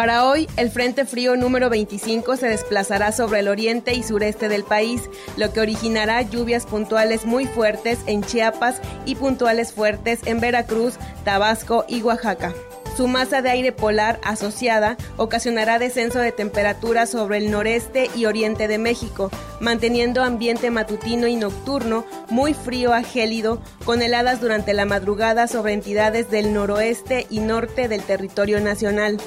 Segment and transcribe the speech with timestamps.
[0.00, 4.64] Para hoy, el Frente Frío número 25 se desplazará sobre el oriente y sureste del
[4.64, 5.02] país,
[5.36, 11.84] lo que originará lluvias puntuales muy fuertes en Chiapas y puntuales fuertes en Veracruz, Tabasco
[11.86, 12.54] y Oaxaca.
[12.96, 18.68] Su masa de aire polar asociada ocasionará descenso de temperatura sobre el noreste y oriente
[18.68, 24.86] de México, manteniendo ambiente matutino y nocturno muy frío a gélido, con heladas durante la
[24.86, 29.18] madrugada sobre entidades del noroeste y norte del territorio nacional.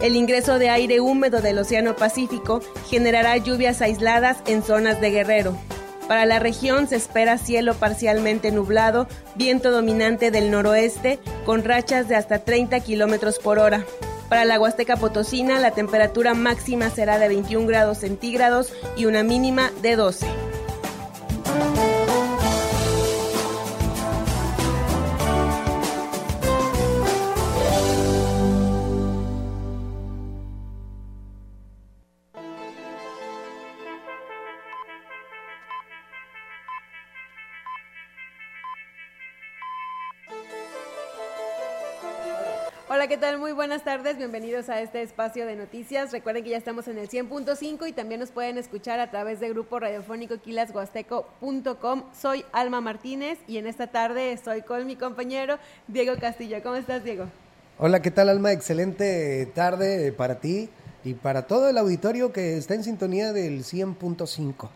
[0.00, 5.56] El ingreso de aire húmedo del Océano Pacífico generará lluvias aisladas en zonas de Guerrero.
[6.08, 12.16] Para la región se espera cielo parcialmente nublado, viento dominante del noroeste, con rachas de
[12.16, 13.84] hasta 30 kilómetros por hora.
[14.28, 19.70] Para la Huasteca Potosina, la temperatura máxima será de 21 grados centígrados y una mínima
[19.82, 20.26] de 12.
[43.02, 43.38] Hola, ¿qué tal?
[43.40, 46.12] Muy buenas tardes, bienvenidos a este espacio de noticias.
[46.12, 49.48] Recuerden que ya estamos en el 100.5 y también nos pueden escuchar a través de
[49.48, 52.04] grupo radiofónico quilashuasteco.com.
[52.14, 55.58] Soy Alma Martínez y en esta tarde estoy con mi compañero
[55.88, 56.62] Diego Castillo.
[56.62, 57.24] ¿Cómo estás, Diego?
[57.76, 58.52] Hola, ¿qué tal, Alma?
[58.52, 60.70] Excelente tarde para ti
[61.02, 64.68] y para todo el auditorio que está en sintonía del 100.5.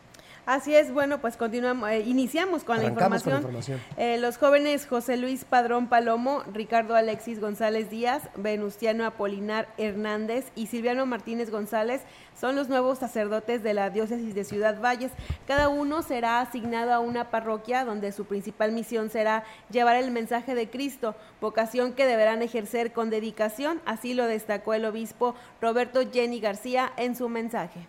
[0.46, 3.42] Así es, bueno, pues continuamos, eh, iniciamos con la información.
[3.42, 3.82] Con la información.
[3.98, 10.68] Eh, los jóvenes José Luis Padrón Palomo, Ricardo Alexis González Díaz, Venustiano Apolinar Hernández y
[10.68, 12.02] Silviano Martínez González
[12.40, 15.12] son los nuevos sacerdotes de la diócesis de Ciudad Valles.
[15.48, 20.54] Cada uno será asignado a una parroquia donde su principal misión será llevar el mensaje
[20.54, 26.40] de Cristo, vocación que deberán ejercer con dedicación, así lo destacó el obispo Roberto Jenny
[26.40, 27.88] García en su mensaje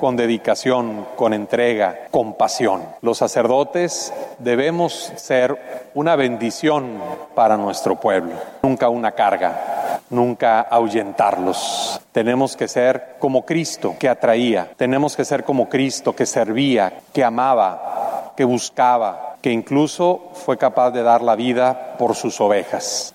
[0.00, 2.82] con dedicación, con entrega, con pasión.
[3.02, 6.98] Los sacerdotes debemos ser una bendición
[7.34, 8.32] para nuestro pueblo,
[8.62, 12.00] nunca una carga, nunca ahuyentarlos.
[12.12, 17.22] Tenemos que ser como Cristo que atraía, tenemos que ser como Cristo que servía, que
[17.22, 23.14] amaba, que buscaba, que incluso fue capaz de dar la vida por sus ovejas.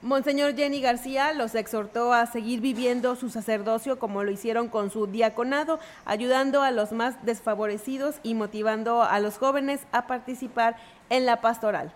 [0.00, 5.08] Monseñor Jenny García los exhortó a seguir viviendo su sacerdocio como lo hicieron con su
[5.08, 10.76] diaconado, ayudando a los más desfavorecidos y motivando a los jóvenes a participar
[11.10, 11.92] en la pastoral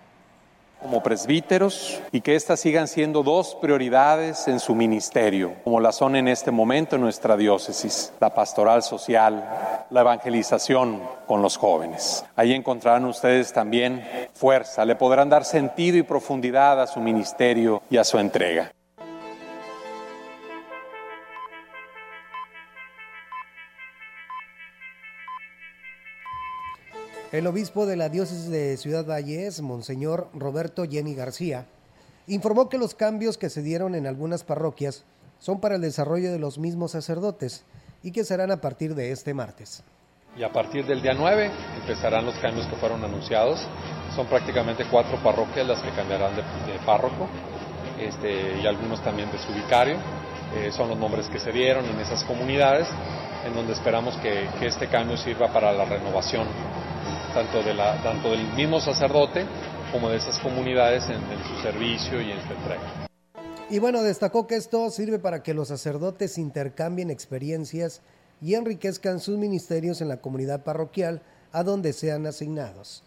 [0.82, 6.16] como presbíteros y que éstas sigan siendo dos prioridades en su ministerio, como la son
[6.16, 12.24] en este momento en nuestra diócesis, la pastoral social, la evangelización con los jóvenes.
[12.36, 17.96] Ahí encontrarán ustedes también fuerza, le podrán dar sentido y profundidad a su ministerio y
[17.96, 18.72] a su entrega.
[27.32, 31.64] El obispo de la diócesis de Ciudad Valles, Monseñor Roberto Jenny García,
[32.26, 35.06] informó que los cambios que se dieron en algunas parroquias
[35.38, 37.64] son para el desarrollo de los mismos sacerdotes
[38.02, 39.82] y que serán a partir de este martes.
[40.36, 41.50] Y a partir del día 9
[41.80, 43.66] empezarán los cambios que fueron anunciados.
[44.14, 46.42] Son prácticamente cuatro parroquias las que cambiarán de,
[46.84, 47.26] párroco
[47.98, 49.96] este, y algunos también de su vicario.
[50.54, 52.86] Eh, son los nombres que se dieron en esas comunidades,
[53.46, 56.46] en donde esperamos que, este cambio sirva para la renovación
[57.32, 59.46] tanto, de la, tanto del mismo sacerdote
[59.90, 63.06] como de esas comunidades en, en su servicio y en su entrega.
[63.70, 68.02] Y bueno, destacó que esto sirve para que los sacerdotes intercambien experiencias
[68.40, 73.04] y enriquezcan sus ministerios en la comunidad parroquial a donde sean asignados.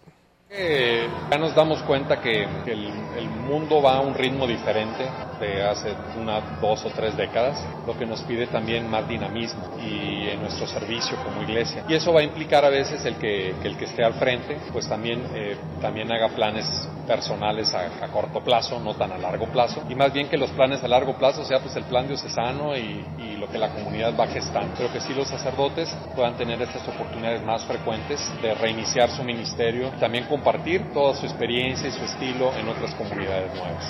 [0.57, 5.05] Eh, ya nos damos cuenta que, el, mundo va a un ritmo diferente
[5.39, 10.29] de hace una, dos o tres décadas, lo que nos pide también más dinamismo y
[10.29, 11.83] en nuestro servicio como iglesia.
[11.87, 14.89] Y eso va a implicar a veces el que, el que esté al frente, pues
[14.89, 16.65] también, eh, también haga planes
[17.05, 20.83] personales a, corto plazo, no tan a largo plazo, y más bien que los planes
[20.83, 24.25] a largo plazo sea pues el plan diocesano y, y lo que la comunidad va
[24.27, 24.73] gestando.
[24.75, 29.91] Pero que sí los sacerdotes puedan tener estas oportunidades más frecuentes de reiniciar su ministerio,
[29.99, 33.83] también compartir toda su experiencia y su estilo en otras comunidades nuevas.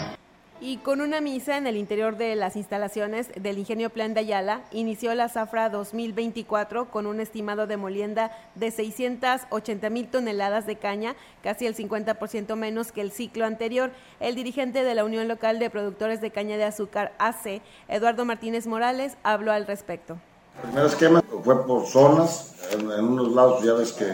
[0.62, 4.62] Y con una misa en el interior de las instalaciones del Ingenio Plan de Ayala,
[4.72, 11.18] inició la zafra 2024 con un estimado de molienda de 680 mil toneladas de caña,
[11.44, 13.92] casi el 50% menos que el ciclo anterior.
[14.22, 18.66] El dirigente de la Unión Local de Productores de Caña de Azúcar, AC, Eduardo Martínez
[18.66, 20.18] Morales, habló al respecto.
[20.64, 24.06] El primer esquema fue por zonas, en, unos lados ya ves que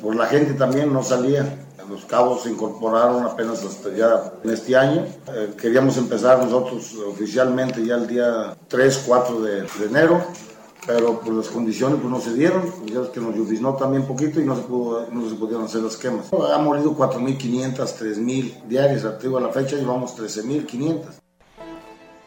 [0.00, 1.46] por la gente también no salía.
[1.90, 5.04] Los cabos se incorporaron apenas hasta ya en este año.
[5.34, 10.22] Eh, queríamos empezar nosotros oficialmente ya el día 3, 4 de, enero,
[10.86, 12.62] pero por las condiciones pues, no se dieron.
[12.86, 15.94] Ya que nos lloviznó también poquito y no se, pudo, no se pudieron hacer los
[15.94, 16.26] esquemas.
[16.32, 19.04] Ha morido 4.500, 3.000 diarias.
[19.04, 21.20] A la fecha llevamos 13.500.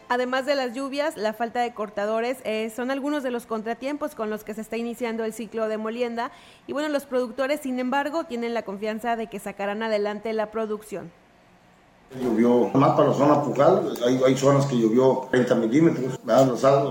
[0.08, 4.30] Además de las lluvias, la falta de cortadores eh, son algunos de los contratiempos con
[4.30, 6.30] los que se está iniciando el ciclo de molienda.
[6.66, 11.10] Y bueno, los productores, sin embargo, tienen la confianza de que sacarán adelante la producción.
[12.22, 16.18] Llovió más para la zona Pucal, hay, hay zonas que llovió 30 milímetros.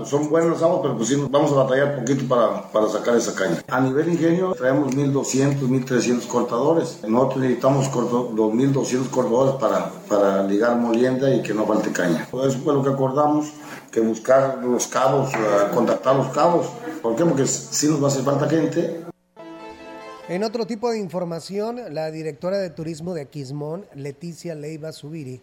[0.04, 3.16] son buenos los aguas, pero pues sí, vamos a batallar un poquito para, para sacar
[3.16, 3.62] esa caña.
[3.68, 7.00] A nivel ingenio, traemos 1.200, 1.300 cortadores.
[7.08, 12.28] Nosotros necesitamos corto, 2.200 cortadores para, para ligar molienda y que no falte caña.
[12.30, 13.46] Eso fue lo que acordamos,
[13.90, 15.38] que buscar los cabos, eh,
[15.72, 16.66] contactar los cabos.
[17.00, 17.24] ¿Por qué?
[17.24, 19.03] Porque si nos va a hacer falta gente
[20.28, 25.42] en otro tipo de información, la directora de turismo de Aquismón, Leticia Leiva Subiri,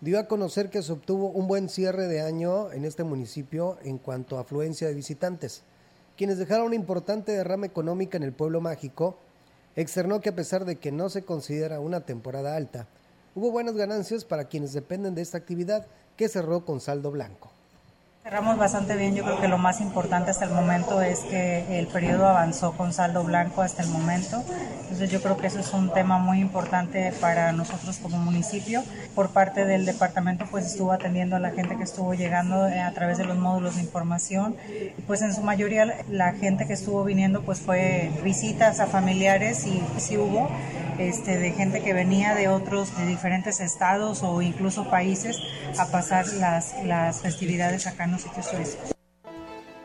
[0.00, 3.98] dio a conocer que se obtuvo un buen cierre de año en este municipio en
[3.98, 5.62] cuanto a afluencia de visitantes,
[6.16, 9.18] quienes dejaron una importante derrama económica en el pueblo mágico.
[9.76, 12.88] Externó que a pesar de que no se considera una temporada alta,
[13.34, 15.86] hubo buenas ganancias para quienes dependen de esta actividad
[16.16, 17.50] que cerró con saldo blanco.
[18.22, 21.88] Cerramos bastante bien, yo creo que lo más importante hasta el momento es que el
[21.88, 24.44] periodo avanzó con saldo blanco hasta el momento,
[24.82, 28.84] entonces yo creo que eso es un tema muy importante para nosotros como municipio.
[29.16, 32.92] Por parte del departamento pues estuvo atendiendo a la gente que estuvo llegando eh, a
[32.92, 34.54] través de los módulos de información
[35.08, 39.82] pues en su mayoría la gente que estuvo viniendo pues fue visitas a familiares y
[39.98, 40.48] sí hubo
[40.98, 45.38] este, de gente que venía de otros, de diferentes estados o incluso países
[45.78, 48.92] a pasar las, las festividades acá en los sitios turísticos.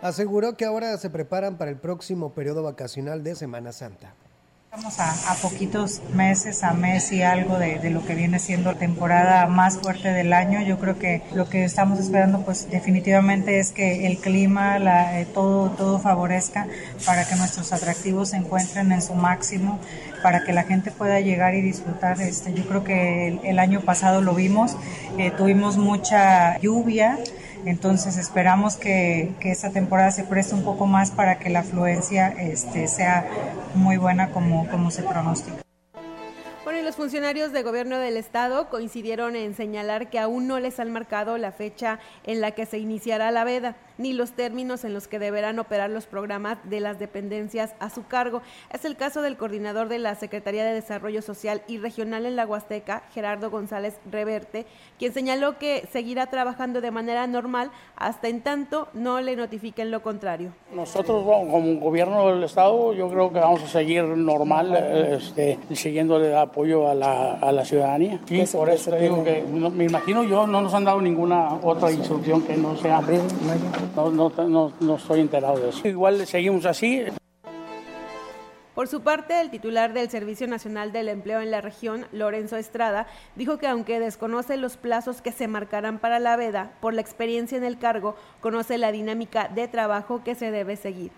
[0.01, 4.13] Aseguró que ahora se preparan para el próximo periodo vacacional de Semana Santa.
[4.77, 9.47] Estamos a, poquitos meses, a mes y algo de, lo que viene siendo la temporada
[9.47, 10.61] más fuerte del año.
[10.61, 15.25] Yo creo que lo que estamos esperando, pues definitivamente es que el clima, la, eh,
[15.25, 16.67] todo, todo favorezca
[17.05, 19.79] para que nuestros atractivos se encuentren en su máximo,
[20.21, 22.21] para que la gente pueda llegar y disfrutar.
[22.21, 24.75] Este, yo creo que el, año pasado lo vimos,
[25.17, 27.17] eh, tuvimos mucha lluvia.
[27.67, 32.29] Entonces esperamos que, que, esta temporada se preste un poco más para que la afluencia
[32.29, 33.27] este, sea
[33.75, 35.57] muy buena como, como se pronostica.
[36.63, 40.79] Bueno, y los funcionarios de gobierno del estado coincidieron en señalar que aún no les
[40.79, 44.93] han marcado la fecha en la que se iniciará la veda ni los términos en
[44.93, 48.41] los que deberán operar los programas de las dependencias a su cargo.
[48.71, 52.45] Es el caso del coordinador de la Secretaría de Desarrollo Social y Regional en la
[52.45, 54.65] Huasteca, Gerardo González Reverte,
[54.97, 60.01] quien señaló que seguirá trabajando de manera normal hasta en tanto no le notifiquen lo
[60.01, 60.51] contrario.
[60.73, 66.89] Nosotros como gobierno del Estado yo creo que vamos a seguir normal, este, siguiéndole apoyo
[66.89, 68.19] a la, a la ciudadanía.
[68.27, 72.41] Sí, por eso digo que me imagino yo no nos han dado ninguna otra instrucción
[72.41, 73.01] que no sea
[73.95, 75.87] no, no, no, no estoy enterado de eso.
[75.87, 77.03] Igual seguimos así.
[78.77, 83.07] Por su parte, el titular del Servicio Nacional del Empleo en la región, Lorenzo Estrada,
[83.35, 87.57] dijo que aunque desconoce los plazos que se marcarán para la veda, por la experiencia
[87.57, 91.11] en el cargo, conoce la dinámica de trabajo que se debe seguir.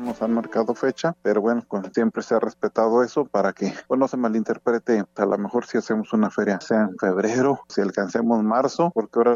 [0.00, 3.98] Nos han marcado fecha, pero bueno, pues, siempre se ha respetado eso para que pues,
[3.98, 5.04] no se malinterprete.
[5.16, 9.34] A lo mejor si hacemos una feria, sea en febrero, si alcancemos marzo, porque ahora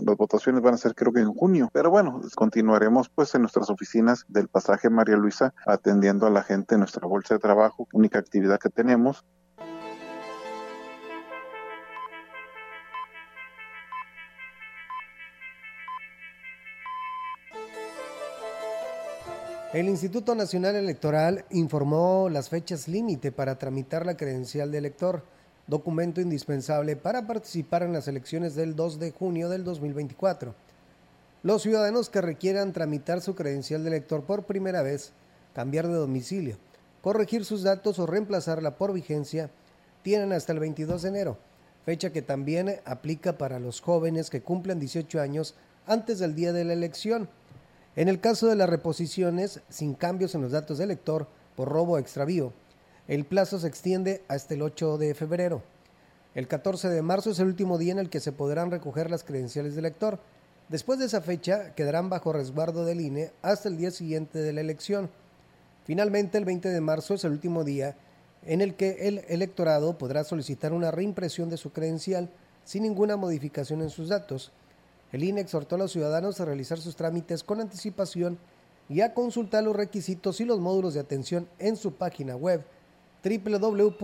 [0.00, 1.68] las votaciones van a ser creo que en junio.
[1.72, 6.74] Pero bueno, continuaremos pues en nuestras oficinas del pasaje María Luisa atendiendo a la gente
[6.74, 9.24] en nuestra bolsa de trabajo, única actividad que tenemos.
[19.78, 25.22] El Instituto Nacional Electoral informó las fechas límite para tramitar la credencial de elector,
[25.68, 30.52] documento indispensable para participar en las elecciones del 2 de junio del 2024.
[31.44, 35.12] Los ciudadanos que requieran tramitar su credencial de elector por primera vez,
[35.54, 36.56] cambiar de domicilio,
[37.00, 39.48] corregir sus datos o reemplazarla por vigencia,
[40.02, 41.38] tienen hasta el 22 de enero,
[41.86, 45.54] fecha que también aplica para los jóvenes que cumplen 18 años
[45.86, 47.28] antes del día de la elección
[47.98, 51.26] en el caso de las reposiciones sin cambios en los datos del lector
[51.56, 52.52] por robo o extravío,
[53.08, 55.64] el plazo se extiende hasta el 8 de febrero.
[56.36, 59.24] El 14 de marzo es el último día en el que se podrán recoger las
[59.24, 60.20] credenciales del lector.
[60.68, 64.60] Después de esa fecha quedarán bajo resguardo del INE hasta el día siguiente de la
[64.60, 65.10] elección.
[65.84, 67.96] Finalmente, el 20 de marzo es el último día
[68.46, 72.30] en el que el electorado podrá solicitar una reimpresión de su credencial
[72.64, 74.52] sin ninguna modificación en sus datos
[75.12, 78.38] el INE exhortó a los ciudadanos a realizar sus trámites con anticipación
[78.88, 82.64] y a consultar los requisitos y los módulos de atención en su página web
[83.22, 83.98] www.ine.mx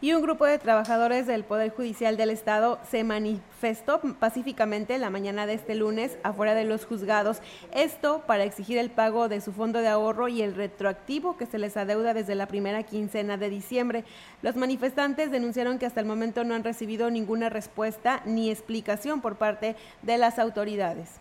[0.00, 5.46] y un grupo de trabajadores del Poder Judicial del Estado se manifestó pacíficamente la mañana
[5.46, 7.38] de este lunes afuera de los juzgados,
[7.72, 11.58] esto para exigir el pago de su fondo de ahorro y el retroactivo que se
[11.58, 14.04] les adeuda desde la primera quincena de diciembre.
[14.42, 19.36] Los manifestantes denunciaron que hasta el momento no han recibido ninguna respuesta ni explicación por
[19.36, 21.20] parte de las autoridades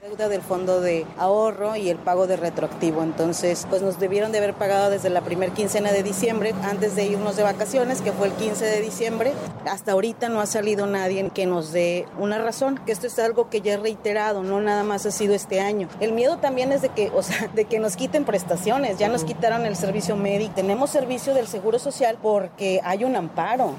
[0.00, 3.02] deuda del fondo de ahorro y el pago de retroactivo.
[3.02, 7.06] Entonces, pues nos debieron de haber pagado desde la primer quincena de diciembre, antes de
[7.06, 9.32] irnos de vacaciones, que fue el 15 de diciembre.
[9.66, 13.50] Hasta ahorita no ha salido nadie que nos dé una razón, que esto es algo
[13.50, 15.88] que ya he reiterado, no nada más ha sido este año.
[15.98, 19.24] El miedo también es de que, o sea, de que nos quiten prestaciones, ya nos
[19.24, 23.74] quitaron el servicio médico, tenemos servicio del Seguro Social porque hay un amparo.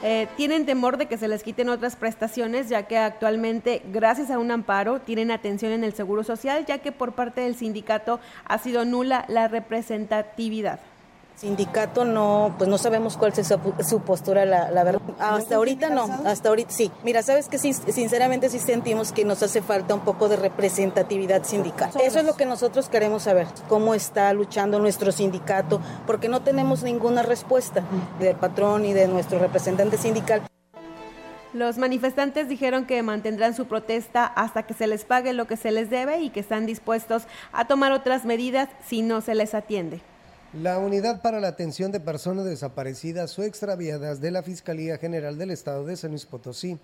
[0.00, 4.38] Eh, tienen temor de que se les quiten otras prestaciones, ya que actualmente, gracias a
[4.38, 8.58] un amparo, tienen atención en el Seguro Social, ya que por parte del sindicato ha
[8.58, 10.78] sido nula la representatividad.
[11.38, 13.46] Sindicato no, pues no sabemos cuál es
[13.86, 15.00] su, postura, la, verdad.
[15.20, 16.90] Hasta ahorita no, hasta ahorita sí.
[17.04, 21.44] Mira, sabes que sí, sinceramente sí sentimos que nos hace falta un poco de representatividad
[21.44, 21.90] sindical.
[22.02, 26.82] Eso es lo que nosotros queremos saber, cómo está luchando nuestro sindicato, porque no tenemos
[26.82, 27.84] ninguna respuesta
[28.18, 30.42] del patrón y de nuestro representante sindical.
[31.52, 35.70] Los manifestantes dijeron que mantendrán su protesta hasta que se les pague lo que se
[35.70, 40.02] les debe y que están dispuestos a tomar otras medidas si no se les atiende.
[40.54, 45.50] La Unidad para la Atención de Personas Desaparecidas o Extraviadas de la Fiscalía General del
[45.50, 46.78] Estado de San Luis Potosí,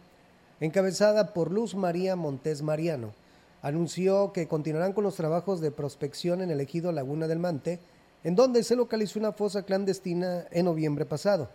[0.61, 3.15] encabezada por Luz María Montes Mariano,
[3.63, 7.81] anunció que continuarán con los trabajos de prospección en el ejido Laguna del Mante,
[8.23, 11.49] en donde se localizó una fosa clandestina en noviembre pasado.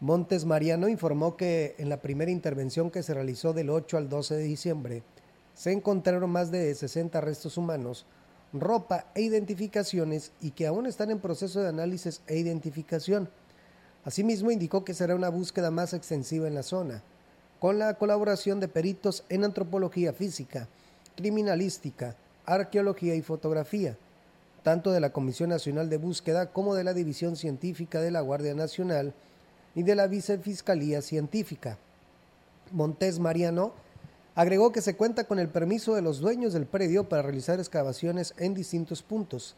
[0.00, 4.34] Montes Mariano informó que en la primera intervención que se realizó del 8 al 12
[4.34, 5.02] de diciembre,
[5.54, 8.04] se encontraron más de 60 restos humanos,
[8.52, 13.28] ropa e identificaciones y que aún están en proceso de análisis e identificación.
[14.04, 17.02] Asimismo, indicó que será una búsqueda más extensiva en la zona,
[17.60, 20.68] con la colaboración de peritos en antropología física,
[21.16, 23.96] criminalística, arqueología y fotografía,
[24.62, 28.54] tanto de la Comisión Nacional de Búsqueda como de la División Científica de la Guardia
[28.54, 29.12] Nacional
[29.74, 31.78] y de la Vicefiscalía Científica.
[32.70, 33.72] Montes Mariano
[34.38, 38.34] Agregó que se cuenta con el permiso de los dueños del predio para realizar excavaciones
[38.36, 39.56] en distintos puntos.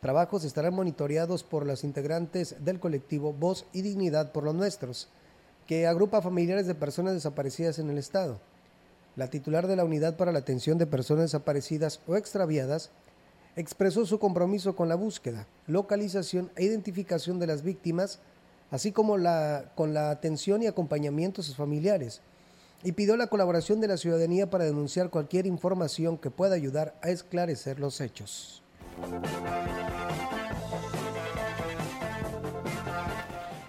[0.00, 5.08] Trabajos estarán monitoreados por las integrantes del colectivo Voz y Dignidad por los Nuestros,
[5.66, 8.38] que agrupa familiares de personas desaparecidas en el Estado.
[9.16, 12.90] La titular de la Unidad para la Atención de Personas Desaparecidas o Extraviadas
[13.56, 18.20] expresó su compromiso con la búsqueda, localización e identificación de las víctimas,
[18.70, 22.22] así como la, con la atención y acompañamiento a sus familiares,
[22.82, 27.10] y pidió la colaboración de la ciudadanía para denunciar cualquier información que pueda ayudar a
[27.10, 28.62] esclarecer los hechos.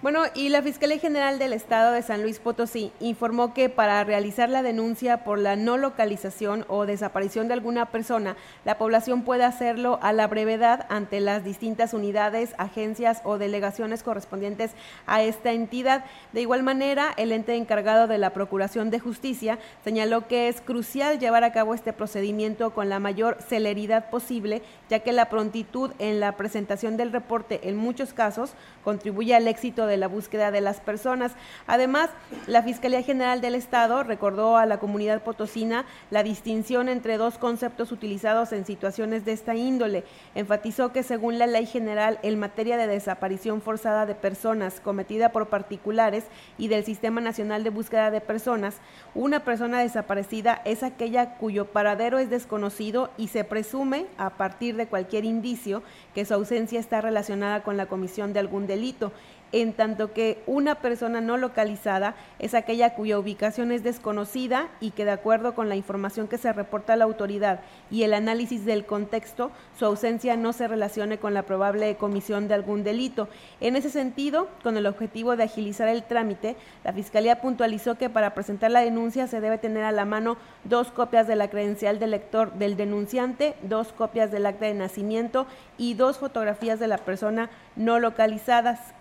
[0.02, 4.48] Bueno, y la Fiscalía General del Estado de San Luis Potosí informó que para realizar
[4.48, 10.00] la denuncia por la no localización o desaparición de alguna persona, la población puede hacerlo
[10.02, 14.72] a la brevedad ante las distintas unidades, agencias o delegaciones correspondientes
[15.06, 16.04] a esta entidad.
[16.32, 21.20] De igual manera, el ente encargado de la Procuración de Justicia señaló que es crucial
[21.20, 26.18] llevar a cabo este procedimiento con la mayor celeridad posible, ya que la prontitud en
[26.18, 30.80] la presentación del reporte en muchos casos contribuye al éxito de la búsqueda de las
[30.80, 31.32] personas.
[31.66, 32.10] Además,
[32.46, 37.92] la Fiscalía General del Estado recordó a la comunidad potosina la distinción entre dos conceptos
[37.92, 40.04] utilizados en situaciones de esta índole.
[40.34, 45.48] Enfatizó que según la ley general en materia de desaparición forzada de personas cometida por
[45.48, 46.24] particulares
[46.58, 48.76] y del Sistema Nacional de Búsqueda de Personas,
[49.14, 54.86] una persona desaparecida es aquella cuyo paradero es desconocido y se presume, a partir de
[54.86, 55.82] cualquier indicio,
[56.14, 59.12] que su ausencia está relacionada con la comisión de algún delito
[59.52, 65.04] en tanto que una persona no localizada es aquella cuya ubicación es desconocida y que
[65.04, 68.86] de acuerdo con la información que se reporta a la autoridad y el análisis del
[68.86, 73.28] contexto, su ausencia no se relacione con la probable comisión de algún delito.
[73.60, 78.34] En ese sentido, con el objetivo de agilizar el trámite, la Fiscalía puntualizó que para
[78.34, 82.12] presentar la denuncia se debe tener a la mano dos copias de la credencial del
[82.12, 87.50] lector del denunciante, dos copias del acta de nacimiento y dos fotografías de la persona
[87.76, 88.94] no localizadas,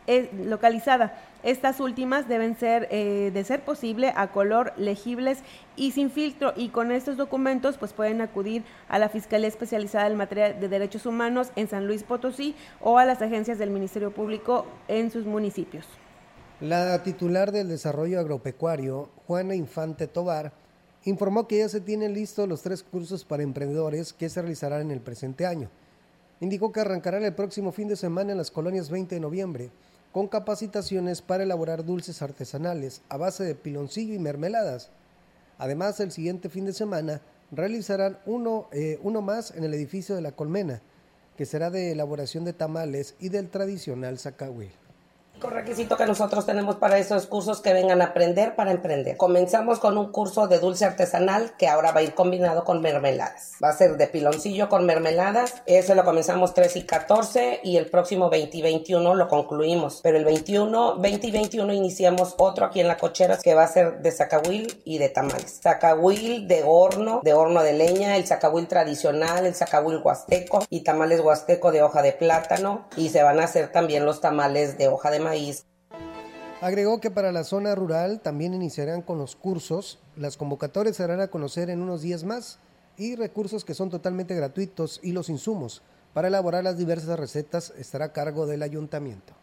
[0.46, 1.18] localizada.
[1.44, 5.40] Estas últimas deben ser, eh, de ser posible, a color, legibles
[5.76, 6.54] y sin filtro.
[6.56, 11.06] Y con estos documentos, pues pueden acudir a la Fiscalía Especializada en Materia de Derechos
[11.06, 15.86] Humanos en San Luis Potosí o a las agencias del Ministerio Público en sus municipios.
[16.62, 20.54] La titular del Desarrollo Agropecuario, Juana Infante Tobar,
[21.06, 24.92] informó que ya se tienen listos los tres cursos para emprendedores que se realizarán en
[24.92, 25.70] el presente año.
[26.40, 29.72] Indicó que arrancarán el próximo fin de semana en las colonias 20 de noviembre,
[30.12, 34.90] con capacitaciones para elaborar dulces artesanales a base de piloncillo y mermeladas.
[35.58, 40.22] Además, el siguiente fin de semana realizarán uno, eh, uno más en el edificio de
[40.22, 40.82] la Colmena,
[41.38, 44.72] que será de elaboración de tamales y del tradicional zacahuil
[45.50, 49.18] requisito que nosotros tenemos para esos cursos que vengan a aprender para emprender.
[49.18, 53.54] Comenzamos con un curso de dulce artesanal que ahora va a ir combinado con mermeladas.
[53.64, 55.64] Va a ser de piloncillo con mermeladas.
[55.66, 60.02] Ese lo comenzamos 3 y 14 y el próximo 20 y 21 lo concluimos.
[60.04, 63.68] Pero el 21, 20 y 21 iniciamos otro aquí en la cochera que va a
[63.68, 65.60] ser de zacahuil y de tamales.
[65.62, 71.22] Zacahuil de horno, de horno de leña, el zacahuil tradicional, el zacahuil huasteco y tamales
[71.22, 75.12] huasteco de hoja de plátano y se van a hacer también los tamales de hoja
[75.12, 75.20] de
[76.62, 80.00] Agregó que para la zona rural también iniciarán con los cursos.
[80.16, 82.60] Las convocatorias se harán a conocer en unos días más
[82.98, 85.82] y recursos que son totalmente gratuitos y los insumos
[86.14, 89.41] para elaborar las diversas recetas estará a cargo del ayuntamiento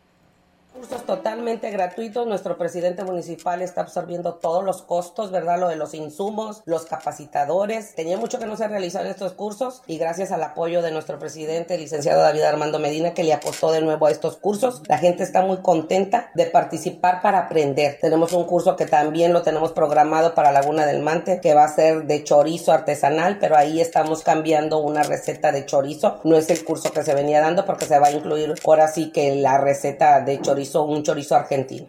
[0.78, 2.26] cursos totalmente gratuitos.
[2.26, 5.58] Nuestro presidente municipal está absorbiendo todos los costos, ¿verdad?
[5.58, 7.96] Lo de los insumos, los capacitadores.
[7.96, 11.76] Tenía mucho que no se realizaban estos cursos y gracias al apoyo de nuestro presidente,
[11.76, 14.82] licenciado David Armando Medina, que le apostó de nuevo a estos cursos.
[14.86, 17.98] La gente está muy contenta de participar para aprender.
[18.00, 21.74] Tenemos un curso que también lo tenemos programado para Laguna del Mante, que va a
[21.74, 26.20] ser de chorizo artesanal, pero ahí estamos cambiando una receta de chorizo.
[26.22, 29.10] No es el curso que se venía dando porque se va a incluir ahora sí
[29.10, 31.88] que la receta de chorizo un chorizo argentino.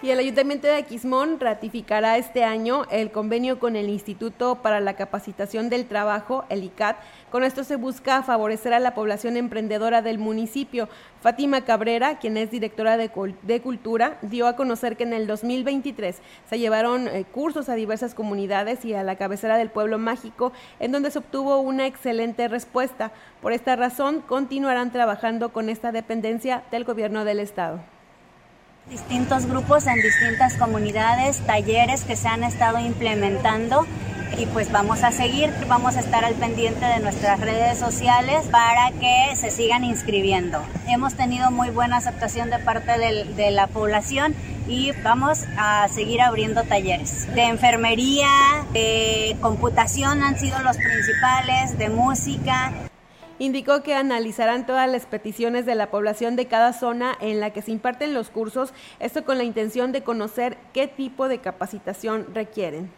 [0.00, 4.94] Y el Ayuntamiento de Aquismón ratificará este año el convenio con el Instituto para la
[4.94, 6.98] Capacitación del Trabajo, el ICAT.
[7.32, 10.88] Con esto se busca favorecer a la población emprendedora del municipio.
[11.20, 13.10] Fátima Cabrera, quien es directora de,
[13.60, 18.84] Cultura, dio a conocer que en el 2023 se llevaron eh, cursos a diversas comunidades
[18.84, 23.10] y a la cabecera del pueblo mágico, en donde se obtuvo una excelente respuesta.
[23.42, 27.80] Por esta razón, continuarán trabajando con esta dependencia del gobierno del Estado
[28.90, 33.86] distintos grupos en distintas comunidades, talleres que se han estado implementando
[34.36, 38.90] y pues vamos a seguir, vamos a estar al pendiente de nuestras redes sociales para
[38.92, 40.62] que se sigan inscribiendo.
[40.86, 44.34] Hemos tenido muy buena aceptación de parte de la población
[44.68, 47.26] y vamos a seguir abriendo talleres.
[47.34, 48.28] De enfermería,
[48.72, 52.72] de computación han sido los principales, de música,
[53.38, 57.62] indicó que analizarán todas las peticiones de la población de cada zona en la que
[57.62, 62.90] se imparten los cursos, esto con la intención de conocer qué tipo de capacitación requieren.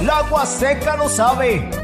[0.00, 1.83] La Huasteca lo sabe.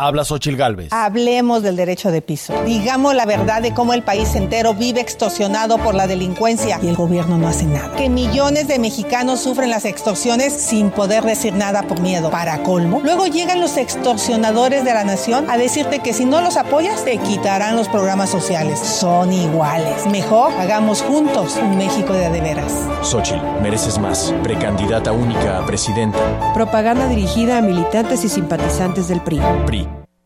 [0.00, 0.92] Habla Xochil Gálvez.
[0.92, 2.54] Hablemos del derecho de piso.
[2.64, 6.94] Digamos la verdad de cómo el país entero vive extorsionado por la delincuencia y el
[6.94, 7.96] gobierno no hace nada.
[7.96, 12.30] Que millones de mexicanos sufren las extorsiones sin poder decir nada por miedo.
[12.30, 16.56] Para colmo, luego llegan los extorsionadores de la nación a decirte que si no los
[16.56, 18.78] apoyas te quitarán los programas sociales.
[18.78, 20.06] Son iguales.
[20.06, 22.72] Mejor hagamos juntos un México de adeveras.
[23.02, 24.32] Xochil, mereces más.
[24.44, 26.20] Precandidata única a presidenta.
[26.54, 29.40] Propaganda dirigida a militantes y simpatizantes del PRI.
[29.66, 29.87] PRI.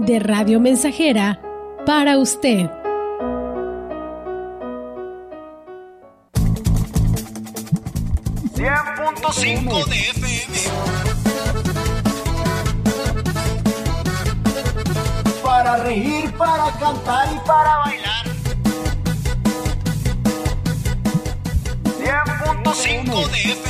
[0.00, 1.40] de Radio Mensajera
[1.84, 2.70] para usted.
[9.32, 10.54] .5 de FM.
[15.42, 18.26] Para reír, para cantar y para bailar.
[21.84, 23.69] 100.5 de FM.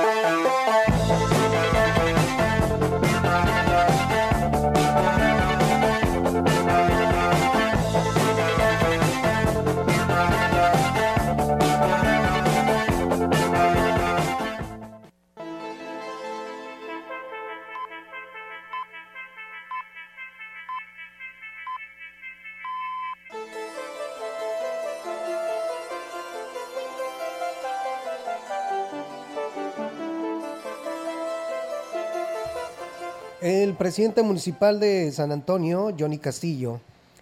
[33.81, 36.79] Presidente municipal de San Antonio, Johnny Castillo,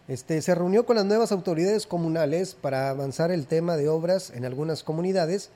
[0.09, 4.43] Este, se reunió con las nuevas autoridades comunales para avanzar el tema de obras en
[4.43, 5.51] algunas comunidades,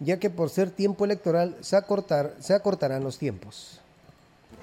[0.00, 3.81] ya que por ser tiempo electoral se, acortar, se acortarán los tiempos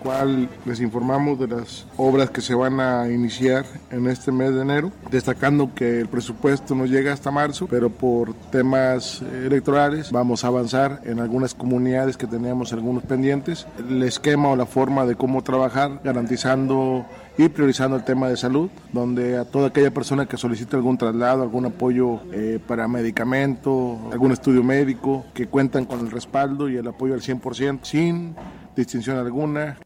[0.03, 4.61] cual les informamos de las obras que se van a iniciar en este mes de
[4.61, 10.47] enero, destacando que el presupuesto no llega hasta marzo, pero por temas electorales vamos a
[10.47, 15.43] avanzar en algunas comunidades que teníamos algunos pendientes, el esquema o la forma de cómo
[15.43, 17.05] trabajar, garantizando
[17.37, 21.41] y priorizando el tema de salud, donde a toda aquella persona que solicite algún traslado,
[21.41, 26.87] algún apoyo eh, para medicamento, algún estudio médico, que cuentan con el respaldo y el
[26.87, 28.35] apoyo al 100% sin
[28.75, 29.77] distinción alguna.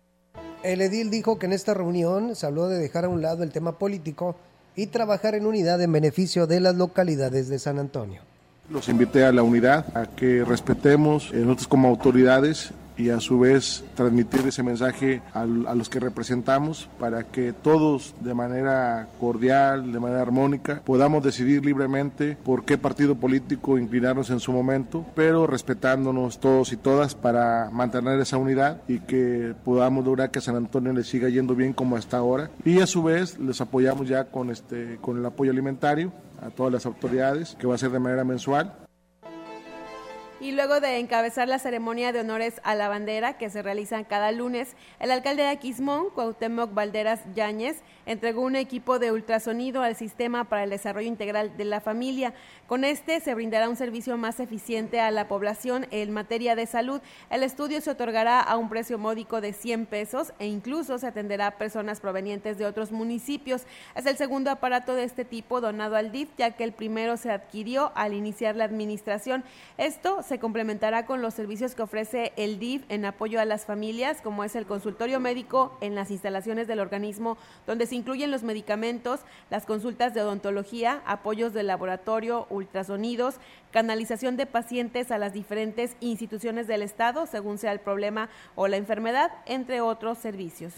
[0.63, 3.51] El edil dijo que en esta reunión se habló de dejar a un lado el
[3.51, 4.37] tema político
[4.77, 8.21] y trabajar en unidad en beneficio de las localidades de San Antonio.
[8.69, 13.39] Los invité a la unidad, a que respetemos eh, nosotros como autoridades y a su
[13.39, 19.99] vez transmitir ese mensaje a, los que representamos para que todos de manera cordial, de
[19.99, 26.39] manera armónica, podamos decidir libremente por qué partido político inclinarnos en su momento, pero respetándonos
[26.39, 31.03] todos y todas para mantener esa unidad y que podamos lograr que San Antonio le
[31.03, 32.49] siga yendo bien como hasta ahora.
[32.65, 36.73] Y a su vez les apoyamos ya con, este, con el apoyo alimentario a todas
[36.73, 38.73] las autoridades, que va a ser de manera mensual
[40.43, 44.33] y luego de encabezar la ceremonia de honores a la bandera que se realizan cada
[44.33, 50.45] lunes, el alcalde de Aquismón, Cuauhtémoc Valderas Yáñez, entregó un equipo de ultrasonido al sistema
[50.45, 52.33] para el desarrollo integral de la familia.
[52.67, 57.01] Con este se brindará un servicio más eficiente a la población en materia de salud.
[57.29, 61.47] El estudio se otorgará a un precio módico de 100 pesos e incluso se atenderá
[61.47, 63.63] a personas provenientes de otros municipios.
[63.95, 67.31] Es el segundo aparato de este tipo donado al DIF, ya que el primero se
[67.31, 69.43] adquirió al iniciar la administración.
[69.77, 74.21] Esto se complementará con los servicios que ofrece el DIF en apoyo a las familias,
[74.21, 77.37] como es el consultorio médico en las instalaciones del organismo,
[77.67, 83.35] donde incluyen los medicamentos, las consultas de odontología, apoyos de laboratorio, ultrasonidos,
[83.71, 88.77] canalización de pacientes a las diferentes instituciones del Estado, según sea el problema o la
[88.77, 90.73] enfermedad, entre otros servicios.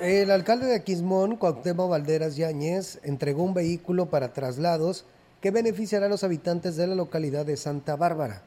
[0.00, 5.06] El alcalde de Aquismón, Cuauhtémoc Valderas Yáñez, entregó un vehículo para traslados
[5.40, 8.42] que beneficiará a los habitantes de la localidad de Santa Bárbara.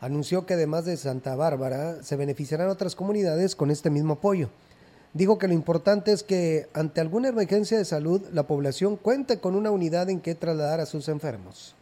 [0.00, 4.50] Anunció que además de Santa Bárbara se beneficiarán otras comunidades con este mismo apoyo.
[5.16, 9.54] Dijo que lo importante es que ante alguna emergencia de salud la población cuente con
[9.54, 11.74] una unidad en que trasladar a sus enfermos.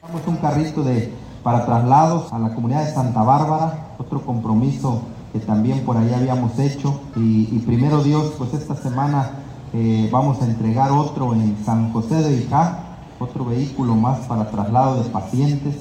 [0.00, 1.10] Tenemos un carrito de,
[1.42, 6.56] para traslados a la comunidad de Santa Bárbara, otro compromiso que también por ahí habíamos
[6.60, 7.00] hecho.
[7.16, 9.30] Y, primero Dios, pues esta semana
[9.72, 15.02] eh, vamos a entregar otro en San José de Ijá, otro vehículo más para traslado
[15.02, 15.74] de pacientes.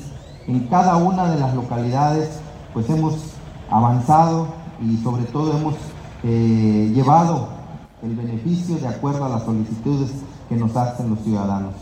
[0.48, 2.30] En cada una de las localidades
[2.74, 3.14] pues hemos
[3.70, 4.48] avanzado
[4.82, 5.76] y sobre todo hemos
[6.24, 7.50] eh, llevado
[8.02, 10.12] el beneficio de acuerdo a las solicitudes
[10.50, 11.76] que nos hacen los ciudadanos.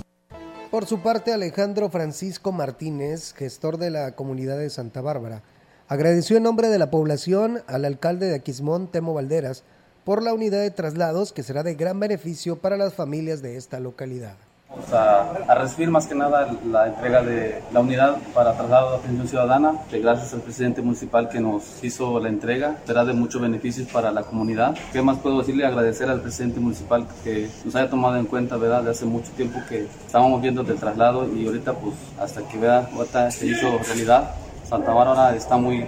[0.70, 5.44] Por su parte, Alejandro Francisco Martínez, gestor de la comunidad de Santa Bárbara,
[5.88, 9.64] agradeció en nombre de la población al alcalde de Aquismón, Temo Valderas,
[10.06, 13.80] por la unidad de traslados que será de gran beneficio para las familias de esta
[13.80, 14.36] localidad.
[14.72, 19.28] Vamos a, recibir más que nada la entrega de la unidad para traslado de atención
[19.28, 23.90] ciudadana, que gracias al presidente municipal que nos hizo la entrega, será de muchos beneficios
[23.90, 24.78] para la comunidad.
[24.94, 25.66] ¿Qué más puedo decirle?
[25.66, 28.84] Agradecer al presidente municipal que nos haya tomado en cuenta, ¿verdad?
[28.84, 32.90] De hace mucho tiempo que estábamos viendo del traslado y ahorita pues hasta que vea,
[32.96, 34.36] ahorita se hizo realidad.
[34.64, 35.86] Santa Bárbara está muy,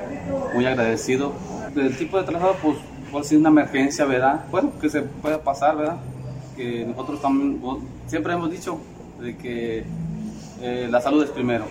[0.53, 1.31] muy agradecido.
[1.73, 2.77] El tipo de traslado pues
[3.13, 4.43] por si una emergencia, ¿verdad?
[4.51, 5.97] Bueno, que se pueda pasar, ¿verdad?
[6.55, 7.59] que nosotros también,
[8.07, 8.79] siempre hemos dicho
[9.19, 9.83] de que
[10.61, 11.65] eh, la salud es primero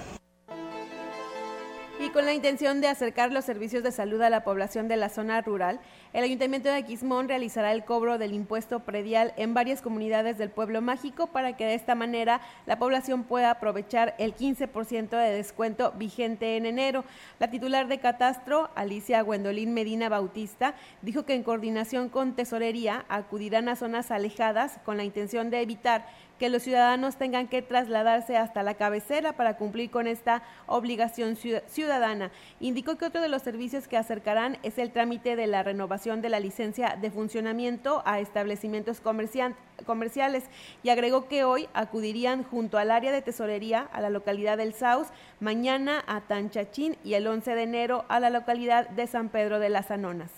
[2.12, 5.40] con la intención de acercar los servicios de salud a la población de la zona
[5.40, 5.80] rural,
[6.12, 10.82] el Ayuntamiento de Aquismón realizará el cobro del impuesto predial en varias comunidades del pueblo
[10.82, 16.58] mágico para que de esta manera la población pueda aprovechar el 15% de descuento vigente
[16.58, 17.04] en enero.
[17.38, 23.70] La titular de Catastro, Alicia Gwendolín Medina Bautista, dijo que en coordinación con Tesorería acudirán
[23.70, 26.06] a zonas alejadas con la intención de evitar
[26.42, 32.32] que los ciudadanos tengan que trasladarse hasta la cabecera para cumplir con esta obligación ciudadana.
[32.58, 36.30] Indicó que otro de los servicios que acercarán es el trámite de la renovación de
[36.30, 40.44] la licencia de funcionamiento a establecimientos comerciales
[40.82, 45.06] y agregó que hoy acudirían junto al área de tesorería a la localidad del Saus,
[45.38, 49.68] mañana a Tanchachín y el 11 de enero a la localidad de San Pedro de
[49.68, 50.32] las Anonas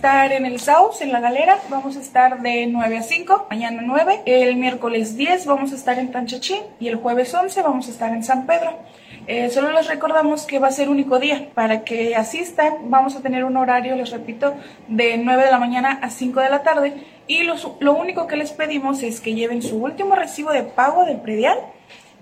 [0.00, 1.58] estar en el Saus, en la galera.
[1.68, 4.22] Vamos a estar de 9 a 5, mañana 9.
[4.24, 8.12] El miércoles 10 vamos a estar en Tanchachín y el jueves 11 vamos a estar
[8.12, 8.78] en San Pedro.
[9.26, 11.50] Eh, solo les recordamos que va a ser único día.
[11.54, 14.54] Para que asistan, vamos a tener un horario, les repito,
[14.88, 16.94] de 9 de la mañana a 5 de la tarde
[17.26, 21.20] Y lo único que les pedimos es que lleven su último recibo de pago del
[21.20, 21.58] predial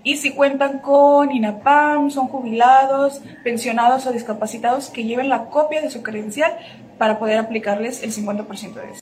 [0.03, 5.89] y si cuentan con INAPAM, son jubilados, pensionados o discapacitados, que lleven la copia de
[5.89, 6.57] su credencial
[6.99, 9.01] para poder aplicarles el 50% de eso.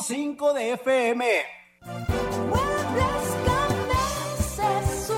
[0.00, 1.24] 5 de FM.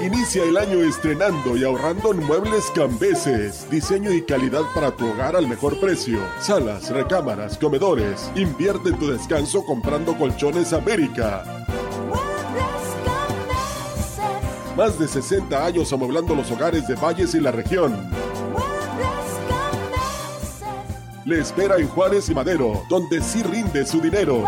[0.02, 3.68] Inicia el año estrenando y ahorrando en muebles cambeses.
[3.70, 6.20] Diseño y calidad para tu hogar al mejor precio.
[6.40, 8.30] Salas, recámaras, comedores.
[8.34, 11.44] Invierte en tu descanso comprando colchones América.
[14.76, 18.10] Más de 60 años amueblando los hogares de Valles y la región.
[21.26, 24.42] Le espera en Juárez y Madero, donde sí rinde su dinero.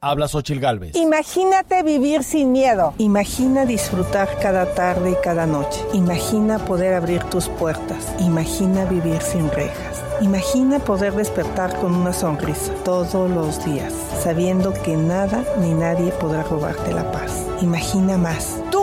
[0.00, 0.94] Habla Xochil Galvez.
[0.94, 2.94] Imagínate vivir sin miedo.
[2.98, 5.84] Imagina disfrutar cada tarde y cada noche.
[5.92, 8.14] Imagina poder abrir tus puertas.
[8.20, 10.04] Imagina vivir sin rejas.
[10.20, 16.42] Imagina poder despertar con una sonrisa todos los días, sabiendo que nada ni nadie podrá
[16.42, 17.46] robarte la paz.
[17.60, 18.60] Imagina más.
[18.70, 18.77] Tú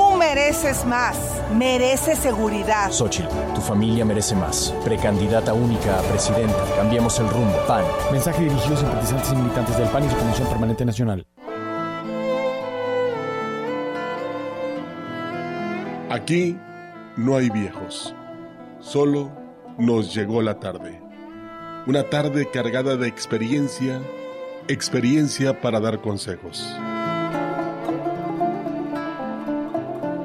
[0.46, 1.18] mereces más.
[1.56, 2.92] Mereces seguridad.
[2.92, 4.72] Xochitl, tu familia merece más.
[4.84, 6.64] Precandidata única a presidenta.
[6.76, 7.58] Cambiemos el rumbo.
[7.68, 7.84] PAN.
[8.12, 11.26] Mensaje dirigido a simpatizantes y militantes del PAN y su Comisión Permanente Nacional.
[16.12, 16.56] Aquí
[17.18, 18.14] no hay viejos.
[18.80, 19.32] Solo
[19.80, 21.02] nos llegó la tarde.
[21.88, 24.00] Una tarde cargada de experiencia,
[24.68, 26.72] experiencia para dar consejos.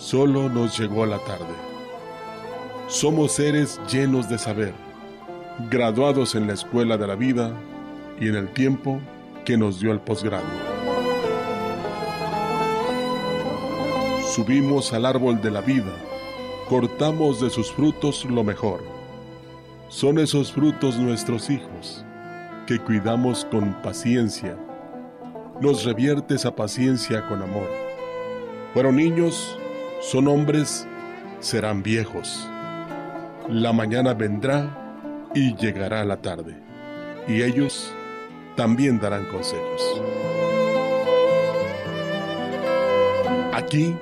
[0.00, 1.54] solo nos llegó la tarde.
[2.88, 4.72] Somos seres llenos de saber,
[5.70, 7.52] graduados en la escuela de la vida
[8.20, 9.00] y en el tiempo
[9.44, 10.46] que nos dio el posgrado.
[14.34, 15.92] Subimos al árbol de la vida,
[16.68, 18.80] cortamos de sus frutos lo mejor
[19.90, 22.04] son esos frutos nuestros hijos,
[22.68, 24.56] que cuidamos con paciencia.
[25.60, 27.68] Nos revierte esa paciencia con amor.
[28.72, 29.58] Fueron niños,
[30.00, 30.86] son hombres,
[31.40, 32.48] serán viejos.
[33.48, 36.56] La mañana vendrá y llegará la tarde,
[37.28, 37.92] y ellos
[38.56, 40.02] también darán consejos.
[43.52, 43.94] Aquí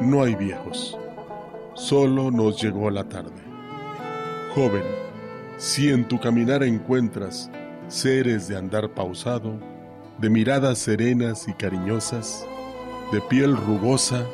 [0.00, 0.98] no hay viejos,
[1.74, 3.30] solo nos llegó la tarde.
[4.54, 4.84] Joven,
[5.58, 7.50] si en tu caminar encuentras
[7.88, 9.52] seres de andar pausado,
[10.18, 12.44] de miradas serenas y cariñosas,
[13.12, 14.24] de piel rugosa,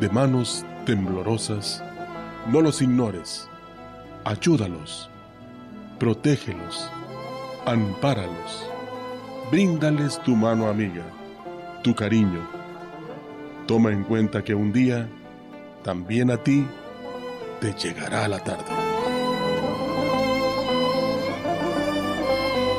[0.00, 1.82] de manos temblorosas,
[2.50, 3.48] no los ignores,
[4.24, 5.10] ayúdalos,
[5.98, 6.90] protégelos,
[7.64, 8.68] ampáralos,
[9.50, 11.04] bríndales tu mano amiga,
[11.82, 12.46] tu cariño.
[13.66, 15.08] Toma en cuenta que un día
[15.82, 16.66] también a ti
[17.60, 18.64] te llegará la tarde.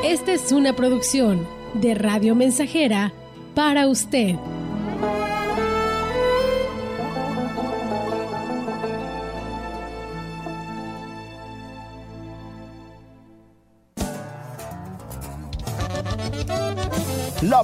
[0.03, 3.12] Esta es una producción de Radio Mensajera
[3.56, 4.36] para usted.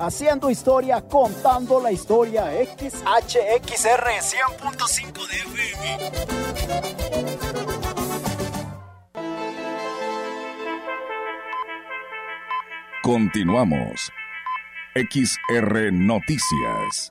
[0.00, 6.10] haciendo historia, contando la historia XHXR 100.5 de FM.
[13.02, 14.10] Continuamos.
[14.94, 17.10] XR Noticias.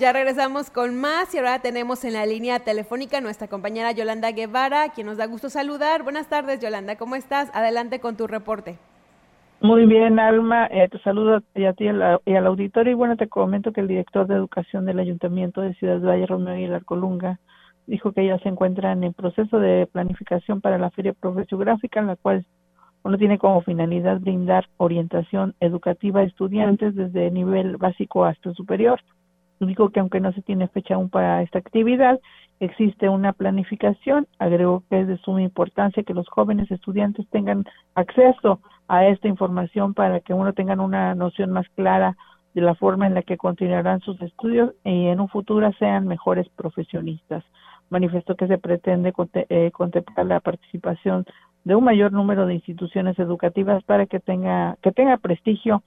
[0.00, 4.88] Ya regresamos con más y ahora tenemos en la línea telefónica nuestra compañera Yolanda Guevara,
[4.94, 6.04] quien nos da gusto saludar.
[6.04, 7.50] Buenas tardes, Yolanda, ¿cómo estás?
[7.52, 8.78] Adelante con tu reporte.
[9.60, 11.40] Muy bien, Alma, eh, te saludo a
[11.74, 15.60] ti y, al auditorio y bueno, te comento que el director de educación del Ayuntamiento
[15.60, 17.38] de Ciudad Valle, Romeo Aguilar Colunga,
[17.86, 22.16] dijo que ya se encuentra en proceso de planificación para la Feria Profesiográfica, en la
[22.16, 22.46] cual
[23.02, 28.98] uno tiene como finalidad brindar orientación educativa a estudiantes desde nivel básico hasta superior.
[29.60, 32.18] Dijo que aunque no se tiene fecha aún para esta actividad,
[32.60, 34.26] existe una planificación.
[34.38, 39.92] Agregó que es de suma importancia que los jóvenes estudiantes tengan acceso a esta información
[39.92, 42.16] para que uno tenga una noción más clara
[42.54, 46.48] de la forma en la que continuarán sus estudios y en un futuro sean mejores
[46.56, 47.44] profesionistas.
[47.90, 51.26] Manifestó que se pretende eh, contemplar la participación
[51.64, 55.82] de un mayor número de instituciones educativas para que tenga que tenga prestigio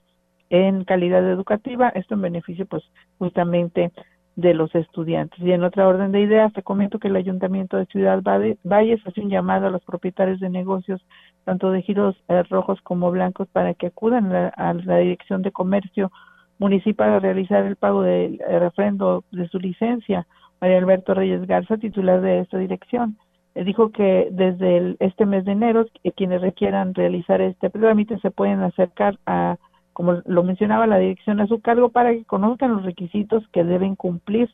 [0.54, 2.84] en calidad educativa, esto en beneficio pues
[3.18, 3.90] justamente
[4.36, 5.38] de los estudiantes.
[5.40, 9.20] Y en otra orden de ideas, te comento que el Ayuntamiento de Ciudad Valles hace
[9.20, 11.04] un llamado a los propietarios de negocios,
[11.44, 16.12] tanto de giros eh, rojos como blancos, para que acudan a, la Dirección de Comercio
[16.58, 20.26] Municipal a realizar el pago del refrendo de su licencia.
[20.60, 23.18] María Alberto Reyes Garza, titular de esta dirección,
[23.56, 25.86] eh, dijo que desde este mes de enero,
[26.16, 29.56] quienes requieran realizar este trámite se pueden acercar a
[29.94, 33.96] como lo mencionaba la dirección a su cargo, para que conozcan los requisitos que deben
[33.96, 34.50] cumplir.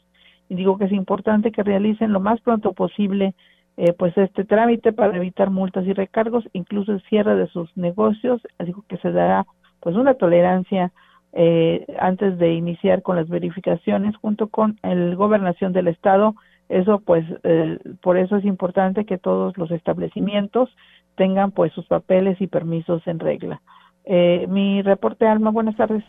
[0.49, 3.34] Y digo que es importante que realicen lo más pronto posible
[3.76, 8.43] eh, pues este trámite para evitar multas y recargos, incluso el cierre de sus negocios.
[8.64, 9.47] Digo que se dará
[9.80, 10.93] pues una tolerancia
[11.32, 16.34] eh, antes de iniciar con las verificaciones junto con el gobernación del estado.
[16.68, 20.68] Eso pues eh, por eso es importante que todos los establecimientos
[21.16, 23.62] tengan pues sus papeles y permisos en regla.
[24.05, 26.05] Eh, mi reporte, Alma, buenas tardes.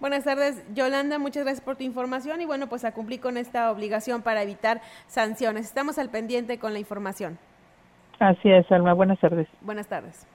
[0.00, 3.70] Buenas tardes, Yolanda, muchas gracias por tu información y bueno, pues a cumplir con esta
[3.70, 5.66] obligación para evitar sanciones.
[5.66, 7.38] Estamos al pendiente con la información.
[8.18, 9.46] Así es, Alma, buenas tardes.
[9.60, 10.26] Buenas tardes.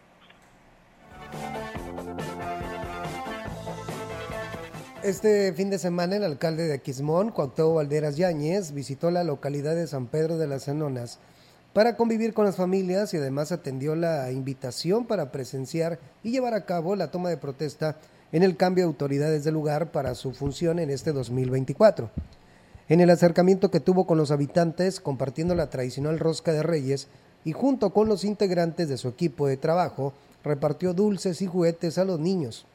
[5.03, 9.85] Este fin de semana el alcalde de Aquismón, Cuauhtémoc Valderas Yáñez, visitó la localidad de
[9.85, 11.19] San Pedro de las Anonas
[11.75, 16.63] para convivir con las familias y además atendió la invitación para presenciar y llevar a
[16.63, 17.97] cabo la toma de protesta
[18.31, 22.09] en el cambio de autoridades del lugar para su función en este 2024.
[22.87, 27.09] En el acercamiento que tuvo con los habitantes, compartiendo la tradicional rosca de reyes
[27.43, 30.13] y junto con los integrantes de su equipo de trabajo,
[30.45, 32.65] repartió dulces y juguetes a los niños.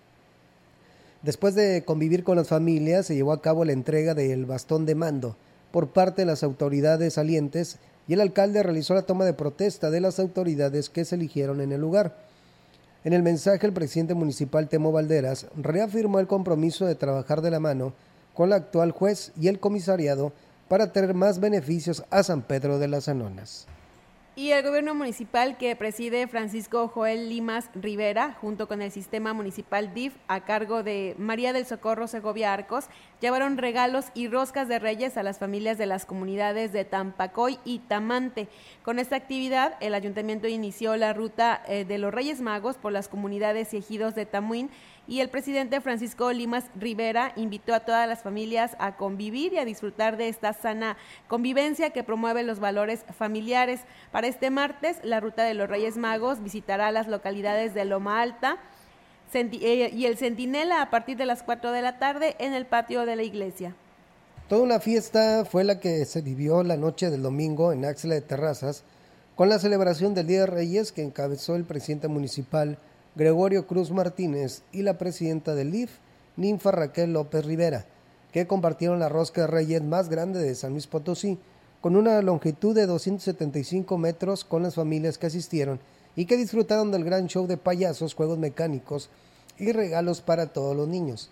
[1.22, 4.94] Después de convivir con las familias, se llevó a cabo la entrega del bastón de
[4.94, 5.36] mando
[5.70, 7.78] por parte de las autoridades salientes
[8.10, 11.70] y el alcalde realizó la toma de protesta de las autoridades que se eligieron en
[11.70, 12.16] el lugar.
[13.04, 17.60] En el mensaje, el presidente municipal Temo Valderas reafirmó el compromiso de trabajar de la
[17.60, 17.92] mano
[18.34, 20.32] con la actual juez y el comisariado
[20.66, 23.68] para tener más beneficios a San Pedro de las Anonas.
[24.40, 29.92] Y el gobierno municipal que preside Francisco Joel Limas Rivera, junto con el sistema municipal
[29.92, 32.86] DIF a cargo de María del Socorro Segovia Arcos,
[33.20, 37.80] llevaron regalos y roscas de reyes a las familias de las comunidades de Tampacoy y
[37.80, 38.48] Tamante.
[38.82, 43.08] Con esta actividad, el ayuntamiento inició la ruta eh, de los Reyes Magos por las
[43.08, 44.70] comunidades y ejidos de Tamuín
[45.10, 49.64] y el presidente Francisco Limas Rivera invitó a todas las familias a convivir y a
[49.64, 50.96] disfrutar de esta sana
[51.26, 53.80] convivencia que promueve los valores familiares.
[54.12, 58.58] Para este martes, la ruta de los Reyes Magos visitará las localidades de Loma Alta,
[59.34, 63.04] eh, y el Centinela a partir de las 4 de la tarde en el patio
[63.04, 63.74] de la iglesia.
[64.48, 68.20] Toda una fiesta fue la que se vivió la noche del domingo en Axla de
[68.20, 68.84] Terrazas,
[69.34, 72.78] con la celebración del Día de Reyes que encabezó el presidente municipal
[73.16, 75.98] Gregorio Cruz Martínez y la presidenta del IF,
[76.36, 77.84] Ninfa Raquel López Rivera,
[78.32, 81.36] que compartieron la rosca de Reyes más grande de San Luis Potosí,
[81.80, 85.80] con una longitud de 275 metros con las familias que asistieron
[86.14, 89.10] y que disfrutaron del gran show de payasos, juegos mecánicos
[89.58, 91.30] y regalos para todos los niños.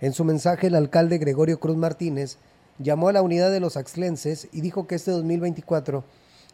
[0.00, 2.38] En su mensaje, el alcalde Gregorio Cruz Martínez
[2.80, 6.02] llamó a la unidad de los axlenses y dijo que este 2024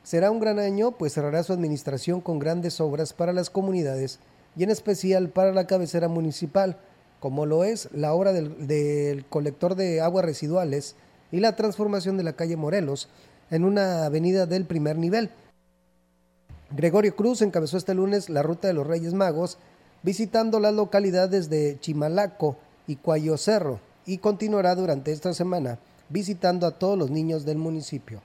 [0.03, 4.19] será un gran año, pues cerrará su administración con grandes obras para las comunidades
[4.57, 6.79] y en especial para la cabecera municipal,
[7.21, 10.97] como lo es la obra del, colector de aguas residuales
[11.31, 13.09] y la transformación de la calle Morelos
[13.51, 15.31] en una avenida del primer nivel.
[16.71, 19.59] Gregorio Cruz encabezó este lunes la ruta de los Reyes Magos,
[20.03, 25.79] visitando las localidades de Chimalaco y Cuayo Cerro, y continuará durante esta semana
[26.09, 28.21] visitando a todos los niños del municipio.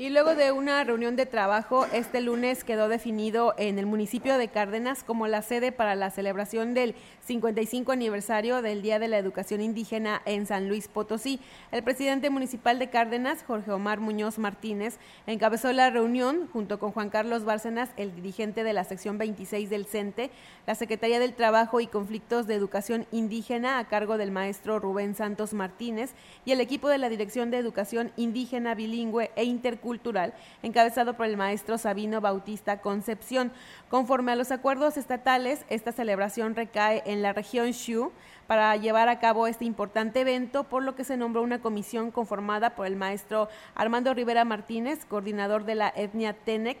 [0.00, 4.46] Y luego de una reunión de trabajo, este lunes quedó definido en el municipio de
[4.46, 6.94] Cárdenas como la sede para la celebración del
[7.26, 11.40] 55 aniversario del Día de la Educación Indígena en San Luis Potosí.
[11.72, 17.10] El presidente municipal de Cárdenas, Jorge Omar Muñoz Martínez, encabezó la reunión junto con Juan
[17.10, 20.30] Carlos Bárcenas, el dirigente de la sección 26 del CENTE,
[20.68, 25.54] la Secretaría del Trabajo y Conflictos de Educación Indígena a cargo del maestro Rubén Santos
[25.54, 26.12] Martínez
[26.44, 31.24] y el equipo de la Dirección de Educación Indígena Bilingüe e Intercultural cultural, encabezado por
[31.24, 33.50] el maestro Sabino Bautista Concepción.
[33.88, 38.12] Conforme a los acuerdos estatales, esta celebración recae en la región Shu
[38.46, 42.74] para llevar a cabo este importante evento, por lo que se nombró una comisión conformada
[42.74, 46.76] por el maestro Armando Rivera Martínez, coordinador de la etnia Tenec,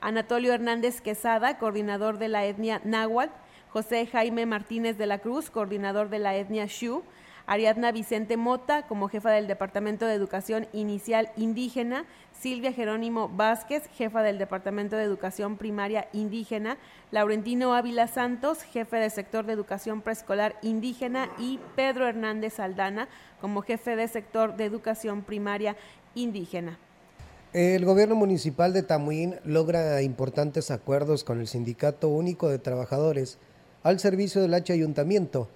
[0.00, 3.32] Anatolio Hernández Quesada, coordinador de la etnia Náhuatl,
[3.70, 7.02] José Jaime Martínez de la Cruz, coordinador de la etnia Shu,
[7.46, 14.22] Ariadna Vicente Mota como jefa del Departamento de Educación Inicial Indígena, Silvia Jerónimo Vázquez, jefa
[14.22, 16.76] del Departamento de Educación Primaria Indígena,
[17.12, 23.08] Laurentino Ávila Santos, jefe del sector de Educación Preescolar Indígena y Pedro Hernández Aldana
[23.40, 25.76] como jefe del sector de Educación Primaria
[26.16, 26.78] Indígena.
[27.52, 33.38] El gobierno municipal de Tamuín logra importantes acuerdos con el Sindicato Único de Trabajadores
[33.84, 35.48] al servicio del H ayuntamiento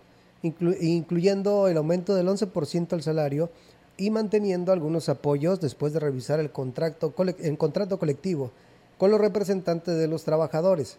[0.42, 3.50] incluyendo el aumento del 11% al salario
[3.96, 8.50] y manteniendo algunos apoyos después de revisar el contrato, el contrato colectivo
[8.96, 10.98] con los representantes de los trabajadores.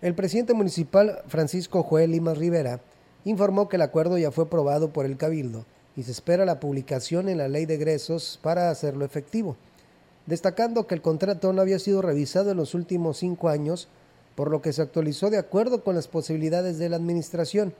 [0.00, 2.80] El presidente municipal Francisco Joel Lima Rivera
[3.24, 5.66] informó que el acuerdo ya fue aprobado por el Cabildo
[5.96, 9.56] y se espera la publicación en la ley de egresos para hacerlo efectivo,
[10.26, 13.88] destacando que el contrato no había sido revisado en los últimos cinco años,
[14.34, 17.74] por lo que se actualizó de acuerdo con las posibilidades de la administración.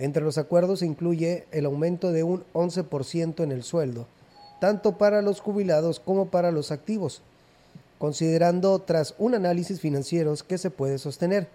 [0.00, 4.06] Entre los acuerdos se incluye el aumento de un 11% en el sueldo,
[4.58, 7.20] tanto para los jubilados como para los activos,
[7.98, 11.48] considerando tras un análisis financiero que se puede sostener.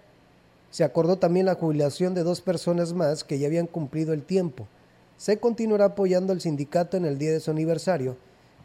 [0.69, 4.67] Se acordó también la jubilación de dos personas más que ya habían cumplido el tiempo.
[5.17, 8.15] Se continuará apoyando al sindicato en el día de su aniversario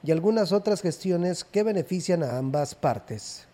[0.02, 3.46] y algunas otras gestiones que benefician a ambas partes.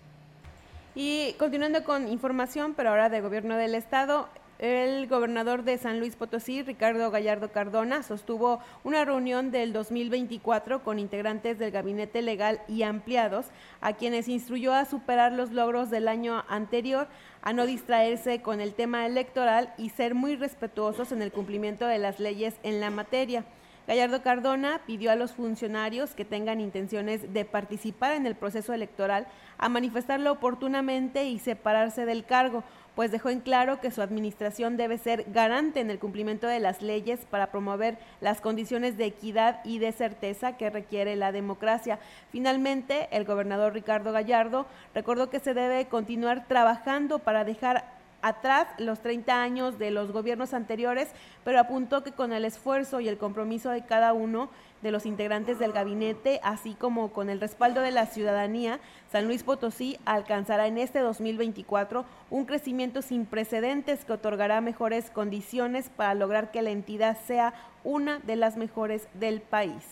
[0.97, 4.29] Y continuando con información, pero ahora del gobierno del estado,
[4.59, 10.99] el gobernador de San Luis Potosí, Ricardo Gallardo Cardona, sostuvo una reunión del 2024 con
[10.99, 13.47] integrantes del gabinete legal y ampliados,
[13.81, 17.09] a quienes instruyó a superar los logros del año anterior,
[17.43, 21.99] a no distraerse con el tema electoral y ser muy respetuosos en el cumplimiento de
[21.99, 23.45] las leyes en la materia.
[23.87, 29.29] Gallardo Cardona pidió a los funcionarios que tengan intenciones de participar en el proceso electoral
[29.59, 32.65] a manifestarlo oportunamente y separarse del cargo,
[32.97, 36.81] pues dejó en claro que su administración debe ser garante en el cumplimiento de las
[36.81, 41.99] leyes para promover las condiciones de equidad y de certeza que requiere la democracia.
[42.33, 47.96] Finalmente, el gobernador Ricardo Gallardo recordó que se debe continuar trabajando para dejar
[48.27, 51.09] atrás los 30 años de los gobiernos anteriores,
[51.45, 54.51] pero apuntó que con el esfuerzo y el compromiso de cada uno
[54.83, 59.43] de los integrantes del gabinete, así como con el respaldo de la ciudadanía, San Luis
[59.43, 66.51] Potosí alcanzará en este 2024 un crecimiento sin precedentes que otorgará mejores condiciones para lograr
[66.51, 67.55] que la entidad sea
[67.85, 69.83] una de las mejores del país.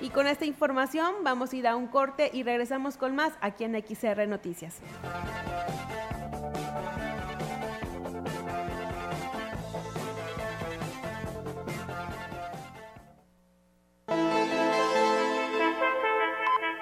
[0.00, 3.64] Y con esta información vamos a ir a un corte y regresamos con más aquí
[3.64, 4.80] en XR Noticias.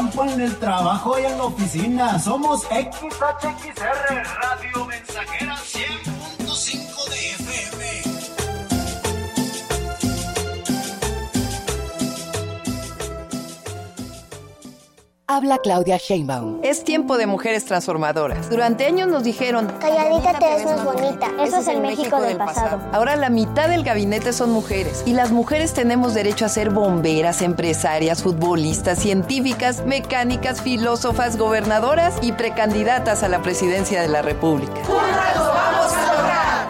[0.00, 2.18] en el trabajo y en la oficina.
[2.18, 4.69] Somos XHXR Radio
[15.32, 16.58] Habla Claudia Sheinbaum.
[16.64, 18.50] Es tiempo de mujeres transformadoras.
[18.50, 21.28] Durante años nos dijeron, Calladita te ves más bonita.
[21.40, 22.80] Eso es el México del pasado.
[22.90, 25.04] Ahora la mitad del gabinete son mujeres.
[25.06, 32.32] Y las mujeres tenemos derecho a ser bomberas, empresarias, futbolistas, científicas, mecánicas, filósofas, gobernadoras y
[32.32, 34.80] precandidatas a la presidencia de la República.
[34.88, 36.09] vamos a!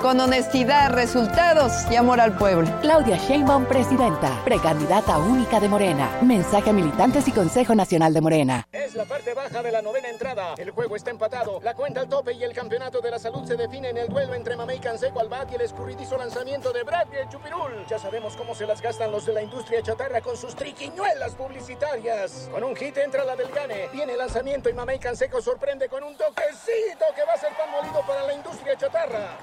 [0.01, 2.67] Con honestidad, resultados y amor al pueblo.
[2.81, 6.09] Claudia Sheinbaum, presidenta, precandidata única de Morena.
[6.23, 8.67] Mensaje a militantes y Consejo Nacional de Morena.
[8.73, 10.55] Es la parte baja de la novena entrada.
[10.57, 11.61] El juego está empatado.
[11.63, 14.33] La cuenta al tope y el campeonato de la salud se define en el duelo
[14.35, 17.85] entre Mamey Canseco al bat y el escurridizo lanzamiento de Brad y el Chupirul.
[17.87, 22.49] Ya sabemos cómo se las gastan los de la industria chatarra con sus triquiñuelas publicitarias.
[22.51, 23.89] Con un hit entra la del Gane.
[23.93, 27.71] Viene el lanzamiento y Mamey Canseco sorprende con un toquecito que va a ser pan
[27.71, 29.37] molido para la industria chatarra.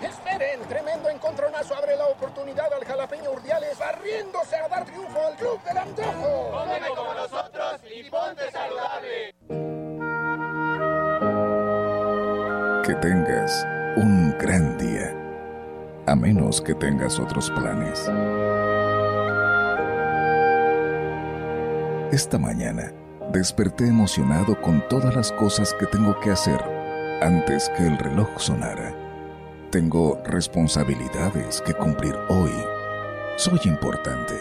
[0.47, 5.61] Esperen, tremendo encontronazo abre la oportunidad al jalapeño Urdiales barriéndose a dar triunfo al club
[5.63, 6.51] del antojo.
[6.51, 9.33] Cómeme como nosotros y ponte saludable.
[12.85, 13.67] Que tengas
[13.97, 15.13] un gran día,
[16.05, 17.99] a menos que tengas otros planes.
[22.13, 22.93] Esta mañana
[23.33, 26.63] desperté emocionado con todas las cosas que tengo que hacer
[27.21, 29.06] antes que el reloj sonara.
[29.71, 32.51] Tengo responsabilidades que cumplir hoy.
[33.35, 34.33] Soy importante.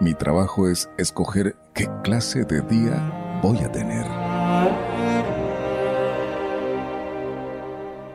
[0.00, 4.04] Mi trabajo es escoger qué clase de día voy a tener.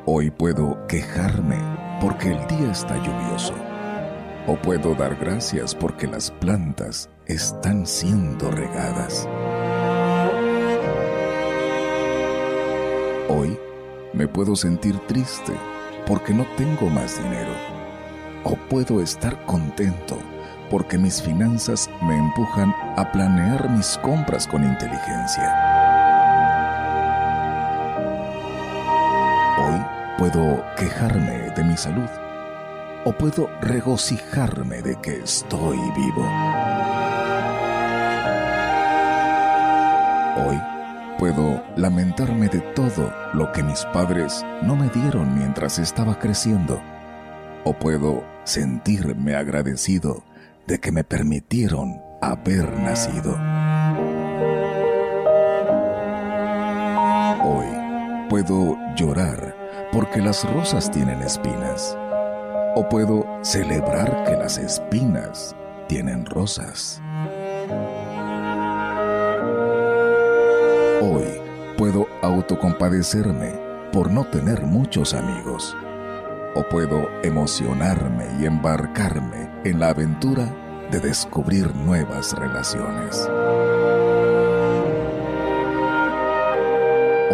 [0.06, 1.60] Hoy puedo quejarme
[2.02, 3.54] porque el día está lluvioso.
[4.46, 9.30] O puedo dar gracias porque las plantas están siendo regadas.
[13.30, 13.58] Hoy
[14.14, 15.54] me puedo sentir triste
[16.06, 17.54] porque no tengo más dinero.
[18.44, 20.18] O puedo estar contento
[20.70, 25.54] porque mis finanzas me empujan a planear mis compras con inteligencia.
[29.58, 29.86] Hoy
[30.18, 32.10] puedo quejarme de mi salud
[33.06, 36.28] o puedo regocijarme de que estoy vivo.
[40.36, 40.73] Hoy
[41.24, 46.82] puedo lamentarme de todo lo que mis padres no me dieron mientras estaba creciendo.
[47.64, 50.26] O puedo sentirme agradecido
[50.68, 53.38] de que me permitieron haber nacido.
[57.42, 57.68] Hoy
[58.30, 59.56] puedo llorar
[59.94, 61.98] porque las rosas tienen espinas.
[62.76, 65.56] O puedo celebrar que las espinas
[65.88, 67.02] tienen rosas.
[71.06, 71.26] Hoy
[71.78, 73.52] puedo autocompadecerme
[73.92, 75.76] por no tener muchos amigos.
[76.56, 80.48] O puedo emocionarme y embarcarme en la aventura
[80.92, 83.30] de descubrir nuevas relaciones.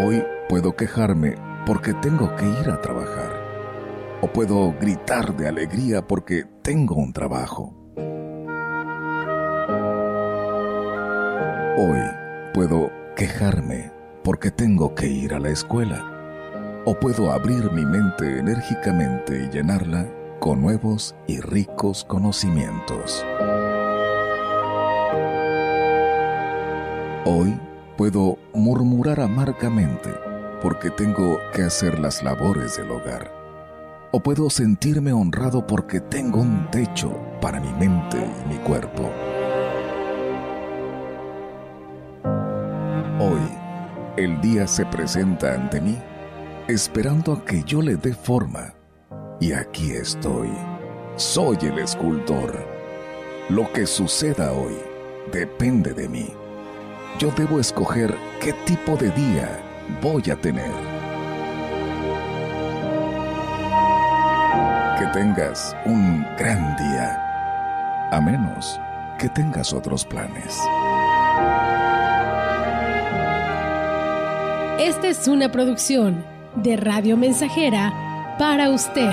[0.03, 1.35] Hoy puedo quejarme
[1.67, 3.31] porque tengo que ir a trabajar.
[4.21, 7.75] O puedo gritar de alegría porque tengo un trabajo.
[11.77, 11.99] Hoy
[12.51, 13.91] puedo quejarme
[14.23, 16.81] porque tengo que ir a la escuela.
[16.85, 20.07] O puedo abrir mi mente enérgicamente y llenarla
[20.39, 23.25] con nuevos y ricos conocimientos.
[27.25, 27.59] Hoy
[27.97, 30.11] puedo murmurar amargamente
[30.61, 33.33] porque tengo que hacer las labores del hogar.
[34.13, 39.28] O puedo sentirme honrado porque tengo un techo para mi mente y mi cuerpo.
[44.19, 45.97] El día se presenta ante mí,
[46.67, 48.73] esperando a que yo le dé forma.
[49.39, 50.49] Y aquí estoy.
[51.15, 52.53] Soy el escultor.
[53.47, 54.75] Lo que suceda hoy
[55.31, 56.33] depende de mí.
[57.17, 59.47] Yo debo escoger qué tipo de día
[60.01, 60.99] voy a tener.
[64.99, 68.77] que tengas un gran día, a menos
[69.17, 70.59] que tengas otros planes.
[74.79, 76.25] Esta es una producción
[76.55, 79.11] de Radio Mensajera para usted.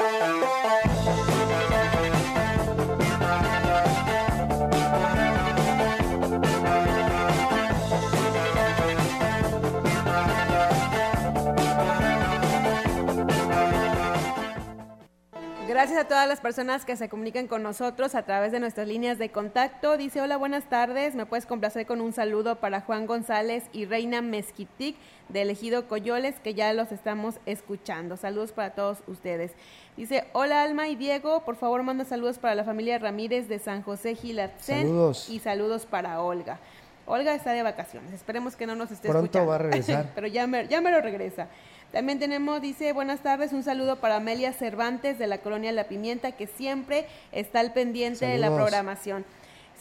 [15.81, 19.17] Gracias a todas las personas que se comunican con nosotros a través de nuestras líneas
[19.17, 19.97] de contacto.
[19.97, 21.15] Dice, hola, buenas tardes.
[21.15, 24.95] Me puedes complacer con un saludo para Juan González y Reina Mezquitic
[25.29, 28.15] de Elegido Coyoles, que ya los estamos escuchando.
[28.15, 29.53] Saludos para todos ustedes.
[29.97, 33.81] Dice, hola Alma y Diego, por favor manda saludos para la familia Ramírez de San
[33.81, 34.83] José Gilatzen.
[34.85, 35.29] Saludos.
[35.31, 36.59] Y saludos para Olga.
[37.07, 39.49] Olga está de vacaciones, esperemos que no nos esté Pronto escuchando.
[39.49, 40.11] va a regresar.
[40.13, 41.47] Pero ya me, ya me lo regresa.
[41.91, 46.31] También tenemos, dice, buenas tardes, un saludo para Amelia Cervantes de la colonia La Pimienta,
[46.31, 49.25] que siempre está al pendiente de la programación.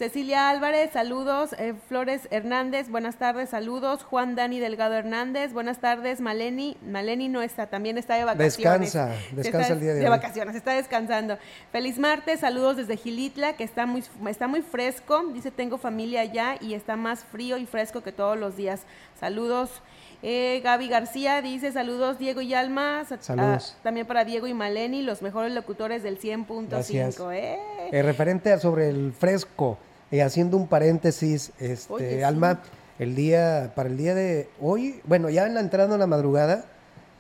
[0.04, 1.54] Cecilia Álvarez, saludos.
[1.58, 4.02] Eh, Flores Hernández, buenas tardes, saludos.
[4.02, 6.22] Juan Dani Delgado Hernández, buenas tardes.
[6.22, 8.56] Maleni, Maleni no está, también está de vacaciones.
[8.94, 10.10] Descansa, descansa Está el día de de hoy.
[10.10, 11.36] vacaciones, está descansando.
[11.70, 15.22] Feliz martes, saludos desde Gilitla, que está muy, está muy fresco.
[15.34, 18.80] Dice, tengo familia allá y está más frío y fresco que todos los días.
[19.20, 19.82] Saludos.
[20.22, 23.04] Eh, Gaby García dice, saludos Diego y Alma.
[23.06, 23.74] Sa- Saludos.
[23.76, 26.68] ah, también para Diego y Maleni, los mejores locutores del 100.5.
[26.70, 27.20] Gracias.
[27.20, 27.58] Eh.
[27.92, 29.76] Eh, referente a sobre el fresco,
[30.10, 32.22] eh, haciendo un paréntesis, este, Oye, sí.
[32.22, 32.60] Alma,
[32.98, 36.64] el día, para el día de hoy, bueno, ya en la entrada en la madrugada,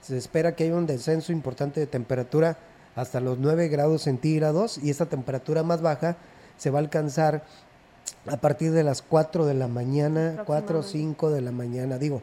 [0.00, 2.58] se espera que haya un descenso importante de temperatura
[2.96, 6.16] hasta los 9 grados centígrados y esta temperatura más baja
[6.56, 7.44] se va a alcanzar
[8.26, 12.22] a partir de las 4 de la mañana, 4 o 5 de la mañana, digo,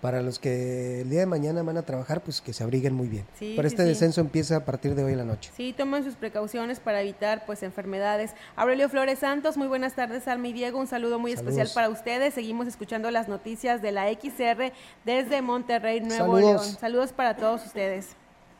[0.00, 3.08] para los que el día de mañana van a trabajar, pues que se abriguen muy
[3.08, 3.24] bien.
[3.38, 3.88] Sí, Pero este sí.
[3.88, 5.50] descenso empieza a partir de hoy en la noche.
[5.56, 8.32] Sí, tomen sus precauciones para evitar pues enfermedades.
[8.54, 10.78] Aurelio Flores Santos, muy buenas tardes, Alma y Diego.
[10.78, 11.54] Un saludo muy Saludos.
[11.56, 12.34] especial para ustedes.
[12.34, 14.72] Seguimos escuchando las noticias de la XR
[15.04, 16.66] desde Monterrey, Nuevo Saludos.
[16.66, 16.78] León.
[16.80, 18.08] Saludos para todos ustedes.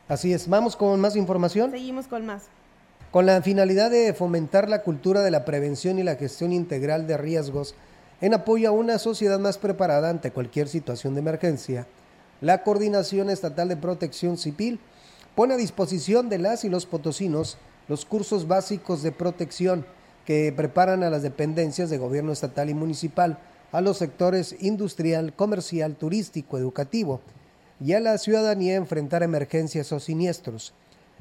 [0.08, 1.70] Así es, vamos con más información.
[1.70, 2.44] Seguimos con más.
[3.10, 7.16] Con la finalidad de fomentar la cultura de la prevención y la gestión integral de
[7.16, 7.74] riesgos
[8.20, 11.86] en apoyo a una sociedad más preparada ante cualquier situación de emergencia,
[12.40, 14.80] la Coordinación Estatal de Protección Civil
[15.34, 17.58] pone a disposición de las y los potosinos
[17.88, 19.86] los cursos básicos de protección
[20.26, 23.38] que preparan a las dependencias de gobierno estatal y municipal,
[23.72, 27.20] a los sectores industrial, comercial, turístico, educativo
[27.80, 30.74] y a la ciudadanía a enfrentar emergencias o siniestros.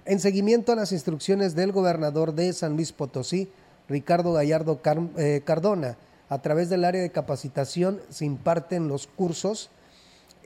[0.06, 3.50] En seguimiento a las instrucciones del gobernador de San Luis Potosí,
[3.88, 4.80] Ricardo Gallardo
[5.18, 5.98] eh, Cardona,
[6.30, 9.70] a través del área de capacitación se imparten los cursos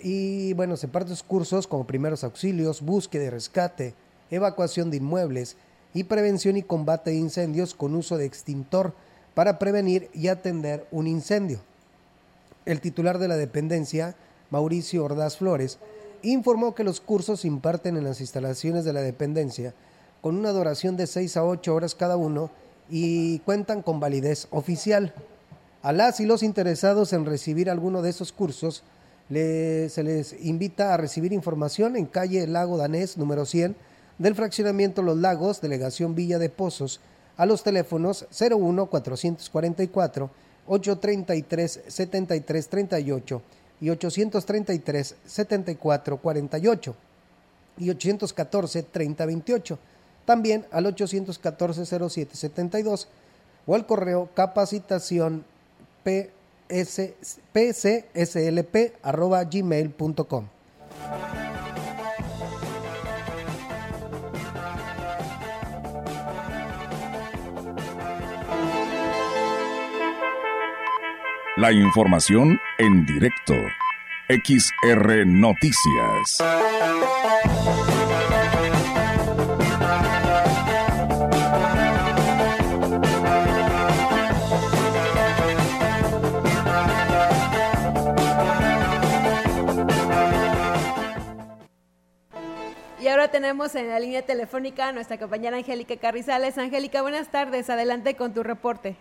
[0.03, 3.93] y bueno, se imparten los cursos como primeros auxilios, búsqueda y rescate,
[4.29, 5.57] evacuación de inmuebles
[5.93, 8.93] y prevención y combate de incendios con uso de extintor
[9.34, 11.59] para prevenir y atender un incendio.
[12.65, 14.15] El titular de la dependencia,
[14.49, 15.79] Mauricio Ordaz Flores,
[16.21, 19.73] informó que los cursos se imparten en las instalaciones de la dependencia
[20.21, 22.51] con una duración de 6 a 8 horas cada uno
[22.89, 25.13] y cuentan con validez oficial.
[25.84, 28.84] A las y los interesados en recibir alguno de esos cursos,
[29.29, 33.75] le- se les invita a recibir información en calle Lago Danés número 100
[34.19, 36.99] del fraccionamiento Los Lagos, delegación Villa de Pozos,
[37.38, 40.29] a los teléfonos 01 444
[40.67, 43.41] 833 7338
[43.82, 46.95] y 833 7448
[47.79, 49.79] y 814 3028.
[50.25, 53.07] También al 814 0772
[53.65, 55.43] o al correo capacitación
[56.04, 60.47] ps, pcslp arroba gmail.com.
[71.58, 73.54] La información en directo.
[74.30, 76.38] XR Noticias.
[93.30, 96.57] Tenemos en la línea telefónica a nuestra compañera Angélica Carrizales.
[96.57, 97.69] Angélica, buenas tardes.
[97.69, 98.95] Adelante con tu reporte.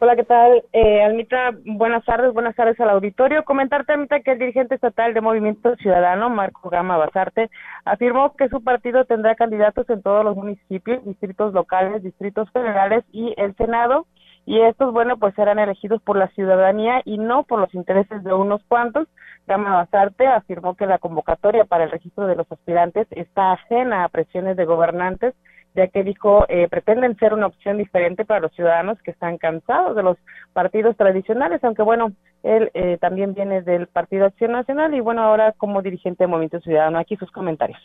[0.00, 0.64] Hola, ¿qué tal?
[0.72, 3.44] Eh, Almita, buenas tardes, buenas tardes al auditorio.
[3.44, 7.48] Comentarte, Almita, que el dirigente estatal de Movimiento Ciudadano, Marco Gama Basarte,
[7.84, 13.34] afirmó que su partido tendrá candidatos en todos los municipios, distritos locales, distritos federales y
[13.36, 14.06] el Senado,
[14.46, 18.32] y estos, bueno, pues serán elegidos por la ciudadanía y no por los intereses de
[18.32, 19.08] unos cuantos.
[19.46, 24.08] Gama Basarte afirmó que la convocatoria para el registro de los aspirantes está ajena a
[24.08, 25.34] presiones de gobernantes
[25.74, 29.96] ya que dijo eh, pretenden ser una opción diferente para los ciudadanos que están cansados
[29.96, 30.16] de los
[30.52, 35.52] partidos tradicionales, aunque bueno, él eh, también viene del Partido Acción Nacional y bueno, ahora
[35.52, 37.80] como dirigente de Movimiento Ciudadano, aquí sus comentarios.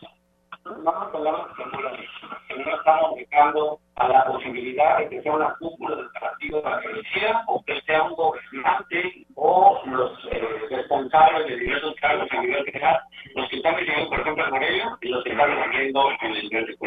[2.47, 6.79] Que no estamos dejando a la posibilidad de que sea una cúpula del partido la
[6.81, 12.41] que decida o que sea un gobernante o los eh, responsables de diversos cargos a
[12.41, 12.99] nivel general,
[13.35, 16.43] los que están recibiendo, por ejemplo, en Morelia y los que están recibiendo en el
[16.43, 16.77] nivel de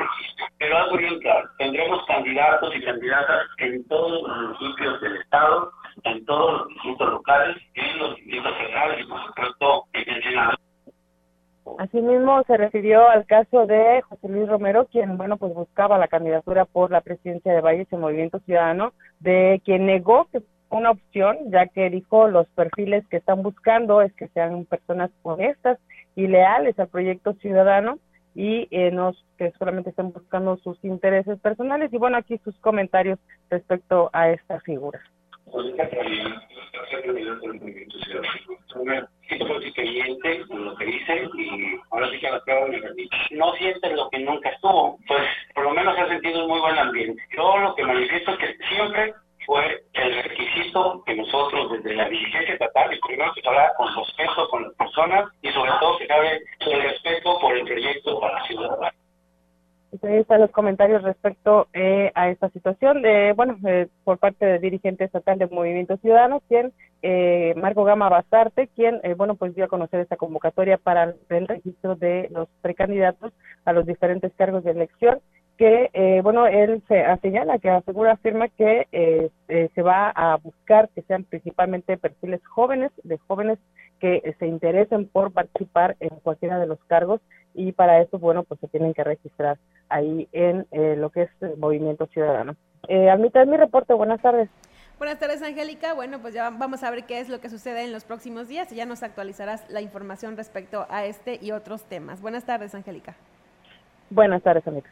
[0.58, 5.72] Pero algo bien claro, tendremos candidatos y candidatas en todos los municipios del Estado,
[6.04, 10.58] en todos los distritos locales, en los distritos federales y, por supuesto, en el Senado.
[11.78, 16.64] Asimismo, se refirió al caso de José Luis Romero, quien, bueno, pues buscaba la candidatura
[16.64, 21.66] por la presidencia de Valles en Movimiento Ciudadano, de quien negó que una opción, ya
[21.66, 25.78] que dijo los perfiles que están buscando es que sean personas honestas
[26.16, 27.98] y leales al proyecto ciudadano
[28.34, 31.92] y eh, no que solamente estén buscando sus intereses personales.
[31.92, 33.18] Y bueno, aquí sus comentarios
[33.50, 35.00] respecto a esta figura
[40.50, 42.66] lo que dice y ahora sí que la prueba
[43.30, 45.22] no sienten lo que nunca estuvo, pues
[45.54, 47.22] por lo menos ha sentido un muy buen ambiente.
[47.36, 49.14] Yo lo que manifiesto es que siempre
[49.46, 54.48] fue el requisito que nosotros desde la dirigencia estatal, y primero que hablar con respeto
[54.48, 58.44] con las personas y sobre todo que cabe el respeto por el proyecto para la
[58.46, 59.01] ciudadanía.
[60.00, 64.60] Ahí están los comentarios respecto eh, a esta situación, de, bueno, eh, por parte del
[64.60, 66.72] dirigente estatal de Movimiento Ciudadano, quien,
[67.02, 71.46] eh, Marco Gama Bastarte, quien, eh, bueno, pues dio a conocer esta convocatoria para el
[71.46, 73.34] registro de los precandidatos
[73.66, 75.20] a los diferentes cargos de elección,
[75.58, 81.22] que, bueno, él se señala, que asegura, afirma que se va a buscar que sean
[81.22, 83.58] principalmente perfiles jóvenes, de jóvenes
[84.00, 87.20] que se interesen por participar en cualquiera de los cargos
[87.54, 91.30] y para eso, bueno, pues se tienen que registrar ahí en eh, lo que es
[91.40, 92.56] el Movimiento Ciudadano.
[92.88, 93.94] Eh, Almita, es mi reporte.
[93.94, 94.48] Buenas tardes.
[94.98, 95.94] Buenas tardes, Angélica.
[95.94, 98.70] Bueno, pues ya vamos a ver qué es lo que sucede en los próximos días
[98.72, 102.20] y ya nos actualizarás la información respecto a este y otros temas.
[102.20, 103.16] Buenas tardes, Angélica.
[104.10, 104.90] Buenas tardes, Almita.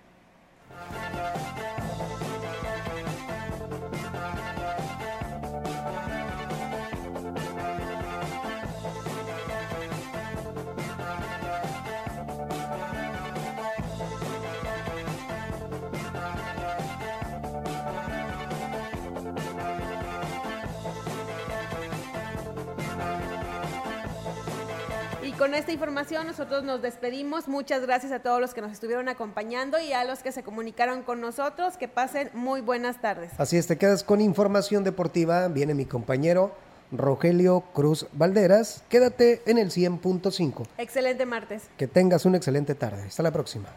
[25.50, 27.48] Con esta información nosotros nos despedimos.
[27.48, 31.02] Muchas gracias a todos los que nos estuvieron acompañando y a los que se comunicaron
[31.02, 31.76] con nosotros.
[31.76, 33.32] Que pasen muy buenas tardes.
[33.36, 35.48] Así es, te quedas con información deportiva.
[35.48, 36.54] Viene mi compañero
[36.92, 38.84] Rogelio Cruz Valderas.
[38.88, 40.68] Quédate en el 100.5.
[40.78, 41.64] Excelente martes.
[41.76, 43.02] Que tengas una excelente tarde.
[43.08, 43.70] Hasta la próxima.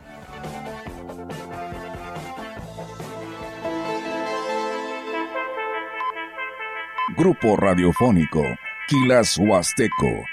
[7.17, 8.43] Grupo Radiofónico,
[8.87, 10.32] Quilas Huasteco